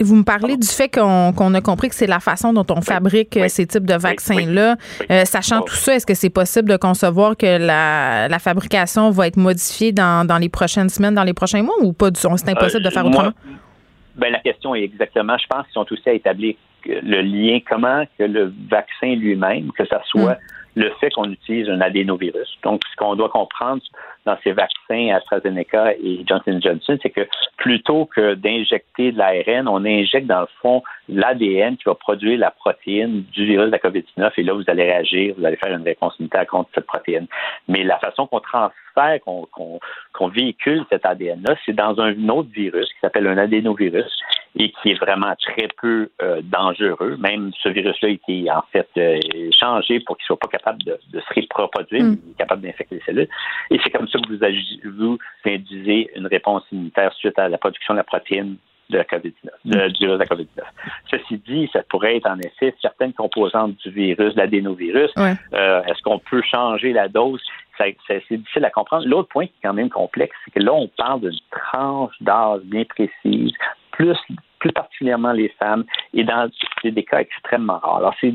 vous 0.00 0.16
me 0.16 0.24
parlez 0.24 0.56
du 0.56 0.66
fait 0.66 0.88
qu'on 0.88 1.54
a 1.54 1.60
compris 1.60 1.88
que 1.88 1.94
c'est 1.94 2.06
la 2.06 2.20
façon 2.20 2.52
dont 2.52 2.66
on 2.70 2.80
fabrique 2.80 3.38
ces 3.48 3.66
types 3.66 3.86
de 3.86 3.94
vaccins-là. 3.94 4.76
sachant 5.24 5.62
tout 5.62 5.74
ça, 5.74 5.94
est-ce 5.94 6.06
que 6.06 6.14
c'est 6.14 6.30
possible 6.30 6.68
de 6.68 6.76
concevoir 6.76 7.36
que 7.36 7.58
la, 7.58 8.38
fabrication 8.38 9.10
va 9.10 9.26
être 9.26 9.36
modifiée 9.36 9.92
dans, 9.92 10.38
les 10.40 10.48
prochaines 10.48 10.88
semaines, 10.88 11.14
dans 11.14 11.24
les 11.24 11.34
prochains 11.34 11.62
mois 11.62 11.76
ou 11.82 11.92
pas? 11.92 12.08
C'est 12.14 12.48
impossible 12.48 12.82
de 12.82 12.90
faire 12.90 13.06
autrement? 13.06 13.32
Ben, 14.16 14.32
la 14.32 14.40
question 14.40 14.74
est 14.74 14.82
exactement, 14.82 15.36
je 15.38 15.46
pense 15.46 15.64
qu'ils 15.66 15.74
sont 15.74 15.86
aussi 15.90 16.08
à 16.08 16.12
établir 16.12 16.54
le 16.86 17.22
lien, 17.22 17.60
comment 17.68 18.04
que 18.18 18.24
le 18.24 18.52
vaccin 18.70 19.14
lui-même, 19.14 19.70
que 19.72 19.86
ça 19.86 20.02
soit 20.06 20.34
mm. 20.34 20.38
Le 20.76 20.90
fait 21.00 21.10
qu'on 21.10 21.30
utilise 21.30 21.68
un 21.68 21.80
adénovirus. 21.80 22.48
Donc, 22.62 22.82
ce 22.90 22.96
qu'on 22.96 23.16
doit 23.16 23.28
comprendre 23.28 23.82
dans 24.26 24.36
ces 24.44 24.52
vaccins 24.52 25.14
AstraZeneca 25.14 25.94
et 25.94 26.24
Johnson 26.28 26.60
Johnson, 26.62 26.98
c'est 27.02 27.10
que 27.10 27.26
plutôt 27.56 28.06
que 28.06 28.34
d'injecter 28.34 29.12
de 29.12 29.18
l'ARN, 29.18 29.68
on 29.68 29.84
injecte 29.84 30.26
dans 30.26 30.42
le 30.42 30.48
fond 30.60 30.82
l'ADN 31.08 31.76
qui 31.76 31.84
va 31.86 31.94
produire 31.94 32.38
la 32.38 32.50
protéine 32.50 33.22
du 33.32 33.46
virus 33.46 33.66
de 33.66 33.72
la 33.72 33.78
COVID-19 33.78 34.32
et 34.36 34.42
là, 34.42 34.52
vous 34.52 34.64
allez 34.68 34.84
réagir, 34.84 35.34
vous 35.36 35.44
allez 35.44 35.56
faire 35.56 35.74
une 35.74 35.84
réponse 35.84 36.14
immunitaire 36.18 36.46
contre 36.46 36.70
cette 36.74 36.86
protéine. 36.86 37.26
Mais 37.68 37.82
la 37.82 37.98
façon 37.98 38.26
qu'on 38.26 38.40
transfère, 38.40 39.18
qu'on 39.22 40.28
véhicule 40.28 40.84
cet 40.90 41.06
ADN-là, 41.06 41.56
c'est 41.64 41.72
dans 41.72 41.98
un 42.00 42.28
autre 42.28 42.50
virus 42.52 42.86
qui 42.86 43.00
s'appelle 43.00 43.26
un 43.26 43.38
adénovirus 43.38 44.10
et 44.56 44.72
qui 44.72 44.90
est 44.90 45.00
vraiment 45.00 45.34
très 45.36 45.68
peu 45.80 46.10
euh, 46.22 46.40
dangereux. 46.42 47.16
Même 47.18 47.52
ce 47.62 47.68
virus-là 47.68 48.08
a 48.08 48.12
été 48.12 48.50
en 48.50 48.62
fait 48.72 48.88
euh, 48.96 49.18
changé 49.58 50.00
pour 50.00 50.16
qu'il 50.16 50.26
soit 50.26 50.38
pas 50.38 50.48
capable 50.48 50.82
de, 50.82 50.98
se 51.12 51.54
reproduire, 51.54 52.02
mm. 52.02 52.16
mais 52.26 52.34
capable 52.36 52.62
d'infecter 52.62 52.96
les 52.96 53.02
cellules. 53.02 53.28
Et 53.70 53.78
c'est 53.82 53.90
comme 53.90 54.08
ça 54.08 54.18
que 54.18 54.28
vous, 54.28 54.88
vous 54.88 55.18
induisez 55.46 56.10
une 56.16 56.26
réponse 56.26 56.64
immunitaire 56.72 57.12
suite 57.14 57.38
à 57.38 57.48
la 57.48 57.58
production 57.58 57.94
de 57.94 57.98
la 57.98 58.04
protéine 58.04 58.56
de 58.90 58.98
la 58.98 59.04
COVID-19, 59.04 59.92
du 59.92 59.98
virus 60.00 60.18
de 60.18 60.18
la 60.18 60.26
COVID-19. 60.26 60.62
Ceci 61.10 61.38
dit, 61.46 61.70
ça 61.72 61.82
pourrait 61.88 62.16
être 62.16 62.28
en 62.28 62.38
effet 62.40 62.74
certaines 62.82 63.12
composantes 63.12 63.76
du 63.84 63.90
virus, 63.90 64.34
l'adénovirus. 64.36 65.10
Euh, 65.16 65.82
est-ce 65.84 66.02
qu'on 66.02 66.18
peut 66.18 66.42
changer 66.42 66.92
la 66.92 67.08
dose? 67.08 67.40
C'est 67.78 68.36
difficile 68.36 68.64
à 68.66 68.70
comprendre. 68.70 69.06
L'autre 69.06 69.28
point 69.28 69.46
qui 69.46 69.52
est 69.52 69.66
quand 69.66 69.72
même 69.72 69.88
complexe, 69.88 70.36
c'est 70.44 70.50
que 70.50 70.60
là, 70.60 70.74
on 70.74 70.88
parle 70.88 71.20
d'une 71.20 71.38
tranche 71.50 72.14
d'âge 72.20 72.60
bien 72.64 72.84
précise, 72.84 73.52
plus, 74.00 74.16
plus 74.58 74.72
particulièrement 74.72 75.32
les 75.32 75.50
femmes, 75.58 75.84
et 76.14 76.24
dans 76.24 76.48
des 76.82 77.04
cas 77.04 77.20
extrêmement 77.20 77.78
rares. 77.78 77.98
Alors, 77.98 78.14
c'est 78.20 78.32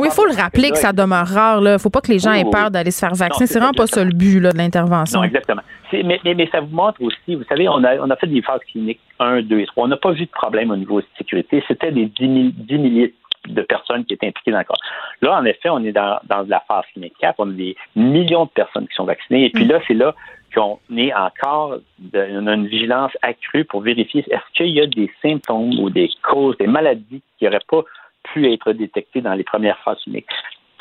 oui, 0.00 0.08
il 0.10 0.14
faut 0.14 0.26
le 0.26 0.34
rappeler 0.34 0.70
que 0.70 0.78
ça 0.78 0.92
demeure 0.92 1.26
rare. 1.26 1.60
Il 1.60 1.72
ne 1.72 1.78
faut 1.78 1.90
pas 1.90 2.00
que 2.00 2.10
les 2.10 2.18
gens 2.18 2.32
aient 2.32 2.50
peur 2.50 2.70
d'aller 2.70 2.90
se 2.90 2.98
faire 2.98 3.14
vacciner. 3.14 3.46
C'est 3.46 3.60
vraiment 3.60 3.72
pas 3.72 3.86
ça 3.86 4.02
le 4.02 4.10
but 4.10 4.40
de 4.40 4.50
l'intervention. 4.56 5.20
Non, 5.20 5.24
exactement. 5.24 5.62
Mais, 5.92 6.18
mais, 6.24 6.48
ça 6.50 6.60
vous 6.60 6.74
montre 6.74 7.00
aussi, 7.00 7.36
vous 7.36 7.44
savez, 7.44 7.68
on 7.68 7.84
a, 7.84 7.98
on 7.98 8.10
a 8.10 8.16
fait 8.16 8.26
des 8.26 8.42
phases 8.42 8.62
cliniques 8.72 8.98
1, 9.20 9.42
2 9.42 9.60
et 9.60 9.66
3. 9.66 9.84
On 9.84 9.88
n'a 9.88 9.96
pas 9.96 10.10
vu 10.10 10.24
de 10.24 10.30
problème 10.30 10.72
au 10.72 10.76
niveau 10.76 11.00
de 11.00 11.06
sécurité. 11.16 11.62
C'était 11.68 11.92
des 11.92 12.06
10, 12.06 12.26
milliers 12.26 13.08
de 13.08 13.14
personnes 13.62 14.04
qui 14.04 14.14
étaient 14.14 14.28
impliquées 14.28 14.52
dans 14.52 14.58
le 14.58 14.64
cas. 14.64 14.74
Là, 15.22 15.38
en 15.38 15.44
effet, 15.44 15.68
on 15.68 15.82
est 15.84 15.92
dans, 15.92 16.18
dans 16.24 16.42
la 16.48 16.60
phase 16.60 16.84
clinique 16.92 17.14
4. 17.20 17.36
On 17.38 17.50
a 17.50 17.52
des 17.52 17.76
millions 17.96 18.44
de 18.44 18.50
personnes 18.50 18.86
qui 18.88 18.94
sont 18.94 19.04
vaccinées. 19.04 19.46
Et 19.46 19.50
puis 19.50 19.64
mm. 19.64 19.68
là, 19.68 19.80
c'est 19.86 19.94
là 19.94 20.14
qu'on 20.54 20.78
est 20.96 21.12
encore, 21.14 21.78
on 22.14 22.46
a 22.46 22.54
une 22.54 22.66
vigilance 22.66 23.12
accrue 23.22 23.64
pour 23.64 23.80
vérifier 23.80 24.24
est-ce 24.30 24.56
qu'il 24.56 24.68
y 24.68 24.80
a 24.80 24.86
des 24.86 25.10
symptômes 25.20 25.78
ou 25.80 25.90
des 25.90 26.10
causes, 26.22 26.56
des 26.58 26.66
maladies 26.66 27.22
qui 27.38 27.44
n'auraient 27.44 27.58
pas 27.68 27.82
pu 28.22 28.50
être 28.52 28.72
détecté 28.72 29.20
dans 29.20 29.34
les 29.34 29.44
premières 29.44 29.78
phases 29.84 29.98
cliniques. 30.02 30.26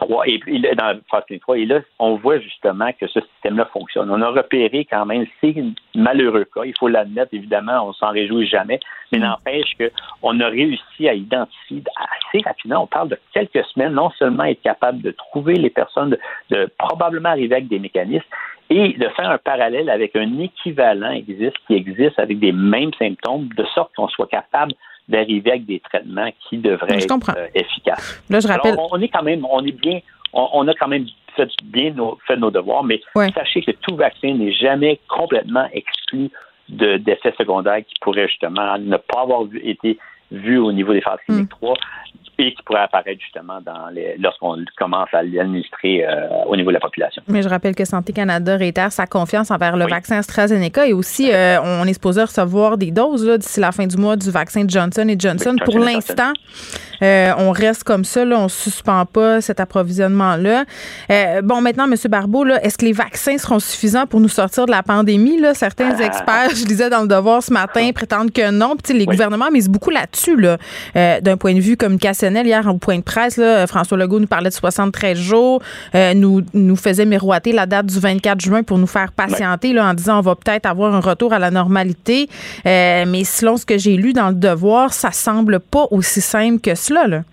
3, 0.05 0.27
et, 0.27 0.39
dans 0.75 0.87
la 0.87 0.95
phase 1.09 1.25
clinique 1.25 1.43
3. 1.43 1.57
Et 1.57 1.65
là, 1.65 1.81
on 1.99 2.15
voit 2.15 2.39
justement 2.39 2.91
que 2.99 3.07
ce 3.07 3.19
système-là 3.19 3.65
fonctionne. 3.73 4.09
On 4.11 4.21
a 4.21 4.29
repéré 4.29 4.85
quand 4.89 5.05
même 5.05 5.25
ces 5.41 5.55
malheureux 5.95 6.45
cas. 6.53 6.63
Il 6.65 6.73
faut 6.77 6.87
l'admettre, 6.87 7.33
évidemment, 7.33 7.87
on 7.87 7.93
s'en 7.93 8.11
réjouit 8.11 8.47
jamais, 8.47 8.79
mais 9.11 9.19
mm. 9.19 9.21
n'empêche 9.21 9.77
qu'on 10.21 10.39
a 10.39 10.47
réussi 10.47 11.07
à 11.07 11.13
identifier 11.13 11.83
assez 11.97 12.43
rapidement, 12.43 12.83
on 12.83 12.87
parle 12.87 13.09
de 13.09 13.19
quelques 13.33 13.63
semaines, 13.65 13.93
non 13.93 14.09
seulement 14.11 14.43
être 14.43 14.61
capable 14.61 15.01
de 15.01 15.11
trouver 15.11 15.55
les 15.55 15.69
personnes, 15.69 16.17
de, 16.49 16.69
probablement 16.77 17.29
arriver 17.29 17.55
avec 17.55 17.67
des 17.67 17.79
mécanismes, 17.79 18.25
et 18.69 18.93
de 18.93 19.07
faire 19.09 19.29
un 19.29 19.37
parallèle 19.37 19.89
avec 19.89 20.15
un 20.15 20.39
équivalent 20.39 21.11
existe, 21.11 21.57
qui 21.67 21.75
existe 21.75 22.17
avec 22.17 22.39
des 22.39 22.51
mêmes 22.51 22.93
symptômes, 22.97 23.49
de 23.55 23.65
sorte 23.75 23.93
qu'on 23.95 24.07
soit 24.07 24.27
capable 24.27 24.73
d'arriver 25.07 25.51
avec 25.51 25.65
des 25.65 25.79
traitements 25.79 26.29
qui 26.47 26.57
devraient 26.57 26.95
être 26.95 27.37
euh, 27.37 27.47
efficaces. 27.53 28.23
Là, 28.29 28.39
je 28.39 28.47
rappelle. 28.47 28.75
on 28.77 29.01
est 29.01 29.09
quand 29.09 29.23
même, 29.23 29.45
on 29.49 29.63
est 29.65 29.71
bien, 29.71 29.99
on, 30.33 30.67
a 30.67 30.73
quand 30.73 30.87
même 30.87 31.05
fait 31.35 31.49
bien 31.63 31.91
nos, 31.91 32.17
fait 32.25 32.37
nos 32.37 32.51
devoirs, 32.51 32.83
mais 32.83 33.01
sachez 33.33 33.61
que 33.61 33.71
tout 33.71 33.95
vaccin 33.95 34.33
n'est 34.33 34.53
jamais 34.53 34.99
complètement 35.07 35.67
exclu 35.73 36.29
d'effets 36.69 37.33
secondaires 37.37 37.83
qui 37.85 37.95
pourraient 38.01 38.27
justement 38.27 38.77
ne 38.77 38.97
pas 38.97 39.21
avoir 39.21 39.43
été 39.61 39.97
vus 40.31 40.57
au 40.57 40.71
niveau 40.71 40.93
des 40.93 41.01
phases 41.01 41.19
cliniques 41.27 41.49
3 41.49 41.75
et 42.39 42.53
qui 42.53 42.63
pourrait 42.63 42.81
apparaître 42.81 43.21
justement 43.21 43.59
dans 43.61 43.89
les, 43.91 44.15
lorsqu'on 44.17 44.57
commence 44.77 45.09
à 45.13 45.21
l'administrer 45.21 46.05
euh, 46.05 46.27
au 46.47 46.55
niveau 46.55 46.69
de 46.69 46.75
la 46.75 46.79
population. 46.79 47.21
Mais 47.27 47.41
je 47.41 47.49
rappelle 47.49 47.75
que 47.75 47.85
Santé 47.85 48.11
Canada 48.11 48.57
réitère 48.57 48.91
sa 48.91 49.05
confiance 49.05 49.51
envers 49.51 49.77
le 49.77 49.85
vaccin 49.85 50.17
AstraZeneca 50.17 50.87
et 50.87 50.93
aussi 50.93 51.31
euh, 51.31 51.59
on 51.61 51.85
est 51.85 51.93
supposé 51.93 52.21
recevoir 52.21 52.77
des 52.77 52.91
doses 52.91 53.27
d'ici 53.37 53.59
la 53.59 53.71
fin 53.71 53.85
du 53.85 53.97
mois 53.97 54.15
du 54.15 54.31
vaccin 54.31 54.65
Johnson 54.67 55.07
et 55.07 55.15
Johnson. 55.17 55.55
Pour 55.63 55.77
l'instant, 55.77 56.33
euh, 57.01 57.33
on 57.37 57.51
reste 57.51 57.83
comme 57.83 58.03
ça, 58.03 58.25
là, 58.25 58.39
on 58.39 58.47
suspend 58.47 59.05
pas 59.05 59.41
cet 59.41 59.59
approvisionnement-là. 59.59 60.65
bon, 61.43 61.61
maintenant, 61.61 61.85
M. 61.85 61.95
Barbeau, 62.09 62.45
est-ce 62.45 62.77
que 62.77 62.85
les 62.85 62.93
vaccins 62.93 63.37
seront 63.37 63.59
suffisants 63.59 64.07
pour 64.07 64.19
nous 64.19 64.29
sortir 64.29 64.65
de 64.65 64.71
la 64.71 64.81
pandémie? 64.83 65.39
Là? 65.39 65.53
Certains 65.53 65.95
ah. 65.99 66.03
experts, 66.03 66.55
je 66.55 66.65
lisais 66.65 66.89
dans 66.89 67.01
le 67.01 67.07
devoir 67.07 67.43
ce 67.43 67.53
matin, 67.53 67.91
prétendent 67.93 68.31
que 68.31 68.51
non. 68.51 68.75
Puis, 68.75 68.97
les 68.97 69.05
gouvernements 69.05 69.51
misent 69.51 69.69
beaucoup 69.69 69.91
là-dessus, 69.91 70.22
là, 70.31 70.57
d'un 71.21 71.37
point 71.37 71.53
de 71.53 71.59
vue 71.59 71.77
communication 71.77 72.31
Hier, 72.43 72.65
au 72.67 72.77
point 72.77 72.97
de 72.97 73.03
presse, 73.03 73.39
François 73.67 73.97
Legault 73.97 74.19
nous 74.19 74.27
parlait 74.27 74.49
de 74.49 74.53
73 74.53 75.17
jours, 75.17 75.61
euh, 75.95 76.13
nous, 76.13 76.41
nous 76.53 76.75
faisait 76.75 77.05
miroiter 77.05 77.51
la 77.51 77.65
date 77.65 77.87
du 77.87 77.99
24 77.99 78.41
juin 78.41 78.63
pour 78.63 78.77
nous 78.77 78.87
faire 78.87 79.11
patienter 79.11 79.79
en 79.79 79.93
disant 79.93 80.19
on 80.19 80.21
va 80.21 80.35
peut-être 80.35 80.65
avoir 80.65 80.93
un 80.93 80.99
retour 80.99 81.33
à 81.33 81.39
la 81.39 81.51
normalité. 81.51 82.29
Euh, 82.65 83.05
mais 83.07 83.23
selon 83.23 83.57
ce 83.57 83.65
que 83.65 83.77
j'ai 83.77 83.95
lu 83.95 84.13
dans 84.13 84.29
le 84.29 84.35
devoir, 84.35 84.93
ça 84.93 85.11
semble 85.11 85.59
pas 85.59 85.87
aussi 85.91 86.21
simple 86.21 86.59
que 86.59 86.75
cela. 86.75 87.23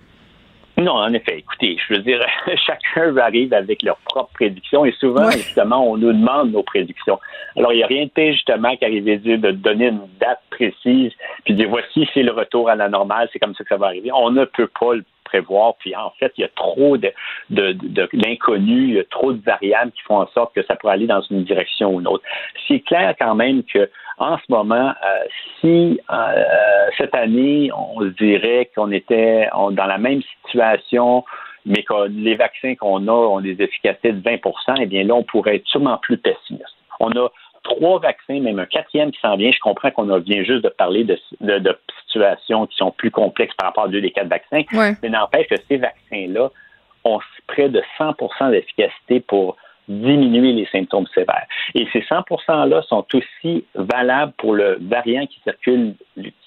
Non, 0.81 0.95
en 0.95 1.13
effet. 1.13 1.39
Écoutez, 1.39 1.77
je 1.87 1.95
veux 1.95 2.01
dire, 2.01 2.25
chacun 2.67 3.17
arrive 3.19 3.53
avec 3.53 3.83
leurs 3.83 3.99
propres 3.99 4.33
prédictions 4.33 4.85
et 4.85 4.93
souvent, 4.93 5.31
justement, 5.31 5.91
on 5.91 5.97
nous 5.97 6.13
demande 6.13 6.53
nos 6.53 6.63
prédictions. 6.63 7.19
Alors, 7.57 7.73
il 7.73 7.77
n'y 7.77 7.83
a 7.83 7.87
rien 7.87 8.05
de 8.05 8.11
pire, 8.11 8.33
justement, 8.33 8.75
qu'arriver 8.77 9.19
de 9.19 9.51
donner 9.51 9.89
une 9.89 10.01
date 10.19 10.41
précise 10.51 11.13
puis 11.45 11.55
dire 11.55 11.69
voici, 11.69 12.09
c'est 12.15 12.23
le 12.23 12.33
retour 12.33 12.69
à 12.69 12.75
la 12.75 12.89
normale, 12.89 13.29
c'est 13.33 13.39
comme 13.39 13.55
ça 13.55 13.65
que 13.65 13.69
ça 13.69 13.77
va 13.77 13.87
arriver. 13.87 14.11
On 14.13 14.31
ne 14.31 14.45
peut 14.45 14.69
pas 14.79 14.95
le 14.95 15.05
prévoir. 15.25 15.75
Puis 15.79 15.95
en 15.95 16.11
fait, 16.19 16.33
il 16.37 16.43
y 16.43 16.45
a 16.45 16.49
trop 16.49 16.97
de, 16.97 17.13
d'inconnus, 17.51 18.89
il 18.89 18.95
y 18.95 19.01
a 19.01 19.05
trop 19.05 19.33
de 19.33 19.43
variables 19.43 19.93
qui 19.93 20.03
font 20.03 20.19
en 20.19 20.27
sorte 20.29 20.55
que 20.55 20.63
ça 20.65 20.77
pourrait 20.77 20.95
aller 20.95 21.07
dans 21.07 21.23
une 21.23 21.45
direction 21.45 21.95
ou 21.95 22.01
une 22.01 22.09
autre. 22.09 22.25
C'est 22.67 22.81
clair 22.81 23.15
quand 23.19 23.35
même 23.35 23.63
que 23.65 23.89
en 24.21 24.37
ce 24.37 24.45
moment, 24.51 24.91
euh, 24.91 25.25
si 25.61 25.99
euh, 26.13 26.45
cette 26.99 27.15
année, 27.15 27.71
on 27.75 28.05
dirait 28.05 28.71
qu'on 28.75 28.93
était 28.93 29.49
dans 29.53 29.87
la 29.87 29.97
même 29.97 30.21
situation, 30.45 31.25
mais 31.65 31.83
que 31.83 32.09
les 32.09 32.37
vaccins 32.37 32.75
qu'on 32.75 33.09
a 33.09 33.13
ont 33.13 33.41
des 33.41 33.61
efficacités 33.63 34.13
de 34.13 34.21
20% 34.21 34.77
eh 34.79 34.87
bien 34.87 35.05
là, 35.05 35.15
on 35.15 35.23
pourrait 35.23 35.57
être 35.57 35.67
sûrement 35.67 35.97
plus 35.97 36.19
pessimiste. 36.19 36.77
On 37.01 37.11
a 37.13 37.29
trois 37.63 37.99
vaccins, 37.99 38.41
même 38.41 38.59
un 38.59 38.67
quatrième 38.67 39.11
qui 39.11 39.21
s'en 39.21 39.37
vient. 39.37 39.51
Je 39.53 39.61
comprends 39.61 39.91
qu'on 39.91 40.19
vient 40.19 40.45
juste 40.45 40.65
de 40.65 40.69
parler 40.69 41.05
de, 41.05 41.19
situations 42.07 42.67
qui 42.67 42.77
sont 42.77 42.91
plus 42.91 43.11
complexes 43.11 43.55
par 43.55 43.69
rapport 43.69 43.85
à 43.85 43.89
deux 43.89 44.03
des 44.03 44.11
quatre 44.11 44.29
vaccins, 44.29 44.63
mais 45.03 45.09
n'empêche 45.09 45.47
que 45.49 45.55
ces 45.69 45.79
vaccins-là 45.79 46.51
ont 47.05 47.21
près 47.47 47.71
de 47.71 47.83
100% 47.99 48.51
d'efficacité 48.51 49.21
pour 49.21 49.57
diminuer 49.89 50.53
les 50.53 50.67
symptômes 50.67 51.07
sévères. 51.15 51.47
Et 51.75 51.87
ces 51.93 52.01
100% 52.01 52.69
là 52.69 52.83
sont 52.83 53.07
aussi 53.15 53.65
valables 53.75 54.33
pour 54.39 54.55
le 54.55 54.79
variant 54.81 55.27
qui 55.27 55.41
circule, 55.41 55.95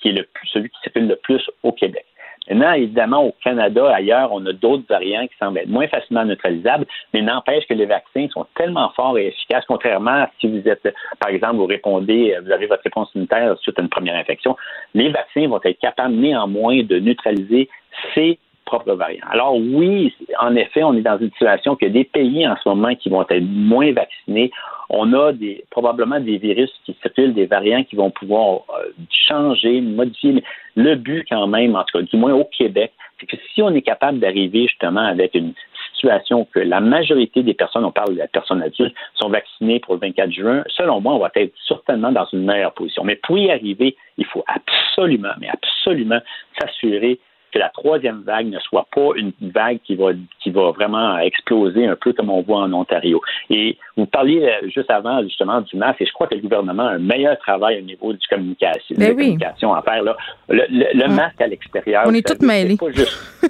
qui 0.02 0.10
est 0.10 0.14
le 0.14 0.28
celui 0.46 0.70
qui 0.70 0.80
circule 0.82 1.08
le 1.08 1.16
plus 1.18 1.42
au 1.64 1.72
Québec. 1.72 2.06
Maintenant, 2.50 2.74
évidemment, 2.74 3.24
au 3.26 3.34
Canada, 3.44 3.90
ailleurs, 3.94 4.34
on 4.34 4.46
a 4.46 4.52
d'autres 4.52 4.84
variants 4.90 5.26
qui 5.28 5.36
semblent 5.40 5.60
être 5.60 5.70
moins 5.70 5.88
facilement 5.88 6.26
neutralisables, 6.26 6.86
mais 7.14 7.22
n'empêche 7.22 7.66
que 7.68 7.74
les 7.74 7.86
vaccins 7.86 8.28
sont 8.34 8.46
tellement 8.56 8.90
forts 8.96 9.18
et 9.18 9.28
efficaces, 9.28 9.64
contrairement 9.66 10.24
à 10.24 10.30
si 10.40 10.48
vous 10.48 10.68
êtes, 10.68 10.94
par 11.20 11.30
exemple, 11.30 11.56
vous 11.56 11.66
répondez, 11.66 12.38
vous 12.44 12.52
avez 12.52 12.66
votre 12.66 12.84
réponse 12.84 13.10
immunitaire 13.16 13.58
suite 13.60 13.80
à 13.80 13.82
une 13.82 13.90
première 13.90 14.16
infection, 14.16 14.58
les 14.94 15.10
vaccins 15.10 15.48
vont 15.48 15.62
être 15.64 15.80
capables 15.80 16.16
néanmoins 16.16 16.84
de 16.84 17.00
neutraliser 17.00 17.70
ces 18.14 18.40
propres 18.66 18.94
variants. 18.94 19.26
Alors 19.30 19.56
oui, 19.56 20.14
en 20.40 20.56
effet, 20.56 20.84
on 20.84 20.94
est 20.94 21.02
dans 21.02 21.18
une 21.18 21.32
situation 21.32 21.76
que 21.76 21.86
des 21.86 22.04
pays 22.04 22.48
en 22.48 22.56
ce 22.64 22.70
moment 22.70 22.96
qui 22.96 23.10
vont 23.10 23.22
être 23.30 23.44
moins 23.44 23.92
vaccinés 23.92 24.52
on 24.96 25.12
a 25.14 25.32
probablement 25.72 26.20
des 26.20 26.38
virus 26.38 26.70
qui 26.86 26.96
circulent, 27.02 27.34
des 27.34 27.48
variants 27.48 27.84
qui 27.84 27.96
vont 27.96 28.12
pouvoir 28.12 28.62
euh, 28.78 28.92
changer, 29.10 29.82
modifier. 29.82 30.44
Le 30.76 30.96
but, 30.96 31.26
quand 31.30 31.48
même, 31.48 31.76
en 31.76 31.84
tout 31.84 31.98
cas, 31.98 32.04
du 32.04 32.16
moins 32.16 32.34
au 32.34 32.46
Québec, 32.46 32.94
c'est 33.20 33.26
que 33.26 33.38
si 33.54 33.62
on 33.62 33.74
est 33.74 33.82
capable 33.82 34.20
d'arriver 34.20 34.68
justement 34.68 35.06
avec 35.06 35.34
une 35.34 35.54
situation 35.94 36.46
que 36.54 36.60
la 36.60 36.80
majorité 36.80 37.42
des 37.42 37.56
personnes, 37.56 37.86
on 37.86 37.92
parle 37.92 38.16
des 38.16 38.28
personnes 38.32 38.62
adultes, 38.62 38.96
sont 39.16 39.30
vaccinées 39.30 39.80
pour 39.80 39.96
le 39.96 40.02
24 40.02 40.32
juin, 40.32 40.64
selon 40.68 41.02
moi, 41.02 41.14
on 41.16 41.20
va 41.20 41.32
être 41.36 41.54
certainement 41.68 42.12
dans 42.12 42.28
une 42.32 42.46
meilleure 42.46 42.74
position. 42.74 43.04
Mais 43.04 43.16
pour 43.16 43.38
y 43.38 43.50
arriver, 43.50 43.96
il 44.18 44.26
faut 44.26 44.44
absolument, 44.48 45.34
mais 45.40 45.50
absolument 45.50 46.20
s'assurer 46.60 47.20
que 47.54 47.60
la 47.60 47.70
troisième 47.70 48.24
vague 48.24 48.48
ne 48.48 48.60
soit 48.60 48.88
pas 48.94 49.10
une 49.16 49.32
vague 49.42 49.80
qui 49.84 49.96
va, 49.96 50.12
qui 50.42 50.50
va 50.50 50.72
vraiment 50.72 51.18
exploser 51.20 51.86
un 51.86 51.96
peu 51.96 52.12
comme 52.14 52.30
on 52.30 52.42
voit 52.42 52.62
en 52.62 52.74
Ontario. 52.74 53.22
Et 53.50 53.78
vous 53.96 54.08
parliez 54.08 54.44
euh, 54.44 54.70
juste 54.70 54.90
avant 54.90 55.22
justement 55.22 55.62
du 55.62 55.78
masque 55.78 56.02
et 56.02 56.06
je 56.06 56.14
crois 56.14 56.28
que 56.28 56.36
le 56.36 56.42
gouvernement 56.42 56.84
a 56.84 56.94
un 56.94 57.00
meilleur 57.00 57.38
travail 57.38 57.80
au 57.80 57.84
niveau 57.84 58.12
du 58.14 58.28
communication, 58.28 58.96
ben 58.98 59.10
de 59.10 59.14
oui. 59.14 59.24
communication 59.24 59.74
à 59.74 59.82
faire. 59.84 60.04
Là. 60.04 60.18
Le, 60.50 60.64
le, 60.70 61.08
masque 61.10 61.40
à 61.42 61.48
l'extérieur. 61.48 62.04
On 62.08 62.14
est 62.14 62.26
tous 62.26 62.44
mêlés. 62.46 62.78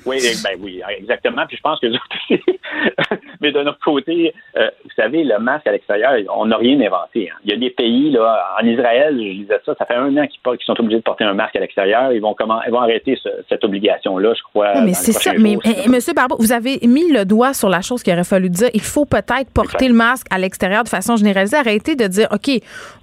Oui, 0.06 0.18
ben 0.44 0.58
oui, 0.60 0.82
exactement. 0.98 1.46
Puis 1.48 1.58
je 1.58 1.62
pense 1.62 1.80
que 1.80 1.88
Mais 3.42 3.52
de 3.52 3.62
notre 3.62 3.80
côté, 3.80 4.34
euh, 4.58 4.70
vous 4.84 4.90
savez, 4.96 5.24
le 5.24 5.38
masque 5.40 5.68
à 5.68 5.72
l'extérieur, 5.72 6.14
on 6.36 6.48
n'a 6.48 6.58
rien 6.58 6.80
inventé. 6.82 7.30
Hein. 7.30 7.36
Il 7.46 7.52
y 7.52 7.54
a 7.54 7.58
des 7.58 7.70
pays, 7.70 8.12
là, 8.12 8.56
en 8.60 8.66
Israël, 8.66 9.16
je 9.18 9.42
disais 9.42 9.60
ça, 9.66 9.76
ça 9.78 9.86
fait 9.86 9.96
un 9.96 10.16
an 10.18 10.28
qu'ils 10.28 10.66
sont 10.66 10.80
obligés 10.80 10.98
de 10.98 11.04
porter 11.04 11.24
un 11.24 11.34
masque 11.34 11.56
à 11.56 11.60
l'extérieur. 11.60 12.12
Ils 12.12 12.22
vont 12.22 12.34
comment, 12.34 12.62
ils 12.66 12.72
vont 12.72 12.82
arrêter 12.82 13.18
cette 13.48 13.64
obligation-là, 13.94 14.34
je 14.36 14.44
crois. 14.44 14.82
mais 14.82 14.94
c'est 14.94 15.12
ça. 15.12 15.34
Mais, 15.38 15.58
eh, 15.64 15.90
Monsieur 15.90 16.14
Barbeau, 16.14 16.36
vous 16.40 16.52
avez 16.52 16.80
mis 16.84 17.12
le 17.12 17.26
doigt 17.26 17.54
sur 17.54 17.70
la 17.70 17.82
chose 17.82 18.04
qu'il 18.04 18.14
aurait 18.14 18.24
fallu 18.24 18.50
dire. 18.50 18.70
Il 18.74 18.82
faut 18.82 19.06
peut-être 19.06 19.50
porter 19.54 19.88
le 19.88 19.94
masque 19.94 20.28
à 20.30 20.38
l'extérieur 20.38 20.84
de 20.84 20.90
façon 20.90 21.16
généralisée. 21.16 21.58
Arrêtez 21.58 21.96
de 21.96 22.08
dire, 22.08 22.28
OK, 22.32 22.50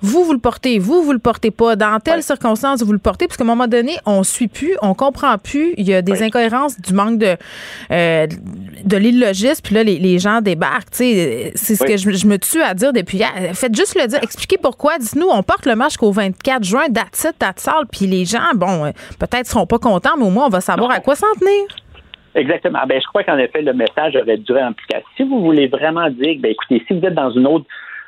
vous, 0.02 0.24
vous 0.24 0.32
le 0.32 0.38
portez, 0.38 0.78
vous, 0.78 1.02
vous 1.02 1.12
le 1.12 1.18
portez 1.18 1.50
pas. 1.50 1.76
Dans 1.76 1.98
telles 2.00 2.22
circonstances, 2.22 2.82
vous 2.82 2.92
le 2.92 2.98
portez, 2.98 3.26
parce 3.26 3.36
qu'à 3.36 3.44
un 3.44 3.46
moment 3.46 3.68
donné, 3.68 3.96
on 4.06 4.22
suit 4.22 4.48
plus, 4.48 4.76
on 4.82 4.94
comprend 4.94 5.38
plus. 5.38 5.74
Il 5.76 5.88
y 5.88 5.94
a 5.94 6.02
des 6.02 6.22
incohérences 6.22 6.80
du 6.80 6.92
manque 6.92 7.18
de, 7.18 7.36
euh, 7.90 8.26
de 8.84 8.96
l'illogisme. 8.96 9.60
Puis 9.62 9.74
là, 9.74 9.82
les, 9.82 9.98
les 9.98 10.18
gens 10.18 10.40
débarquent. 10.40 10.88
C'est 10.92 11.52
ce 11.54 11.84
que 11.84 11.96
je, 11.96 12.26
me 12.26 12.38
tue 12.38 12.62
à 12.62 12.74
dire 12.74 12.92
depuis 12.92 13.18
hier. 13.18 13.32
Faites 13.54 13.74
juste 13.74 13.96
le 14.00 14.06
dire. 14.06 14.20
Expliquez 14.22 14.58
pourquoi. 14.58 14.98
Dites-nous, 14.98 15.28
on 15.28 15.42
porte 15.42 15.66
le 15.66 15.74
masque 15.74 16.02
au 16.02 16.12
24 16.12 16.64
juin, 16.64 16.88
date 16.88 17.06
it, 17.24 17.34
date 17.38 17.66
Puis 17.90 18.06
les 18.06 18.24
gens, 18.24 18.40
bon, 18.54 18.86
euh, 18.86 18.90
peut-être 19.18 19.46
seront 19.46 19.66
pas 19.66 19.78
contents, 19.78 20.16
mais 20.16 20.24
au 20.24 20.30
moins, 20.30 20.46
on 20.46 20.50
va 20.50 20.60
savoir 20.60 20.79
à 20.88 21.00
quoi 21.00 21.14
s'en 21.14 21.32
tenir. 21.38 21.66
Exactement. 22.34 22.80
Ben, 22.86 23.00
je 23.00 23.06
crois 23.08 23.24
qu'en 23.24 23.38
effet, 23.38 23.62
le 23.62 23.72
message 23.72 24.16
aurait 24.16 24.36
dû 24.36 24.52
remplir. 24.52 25.00
Si 25.16 25.24
vous 25.24 25.40
voulez 25.40 25.66
vraiment 25.66 26.08
dire, 26.10 26.36
ben, 26.38 26.52
écoutez, 26.52 26.82
si 26.86 26.98
vous 26.98 27.04
êtes 27.04 27.14
dans 27.14 27.30
une 27.30 27.46
autre 27.46 27.66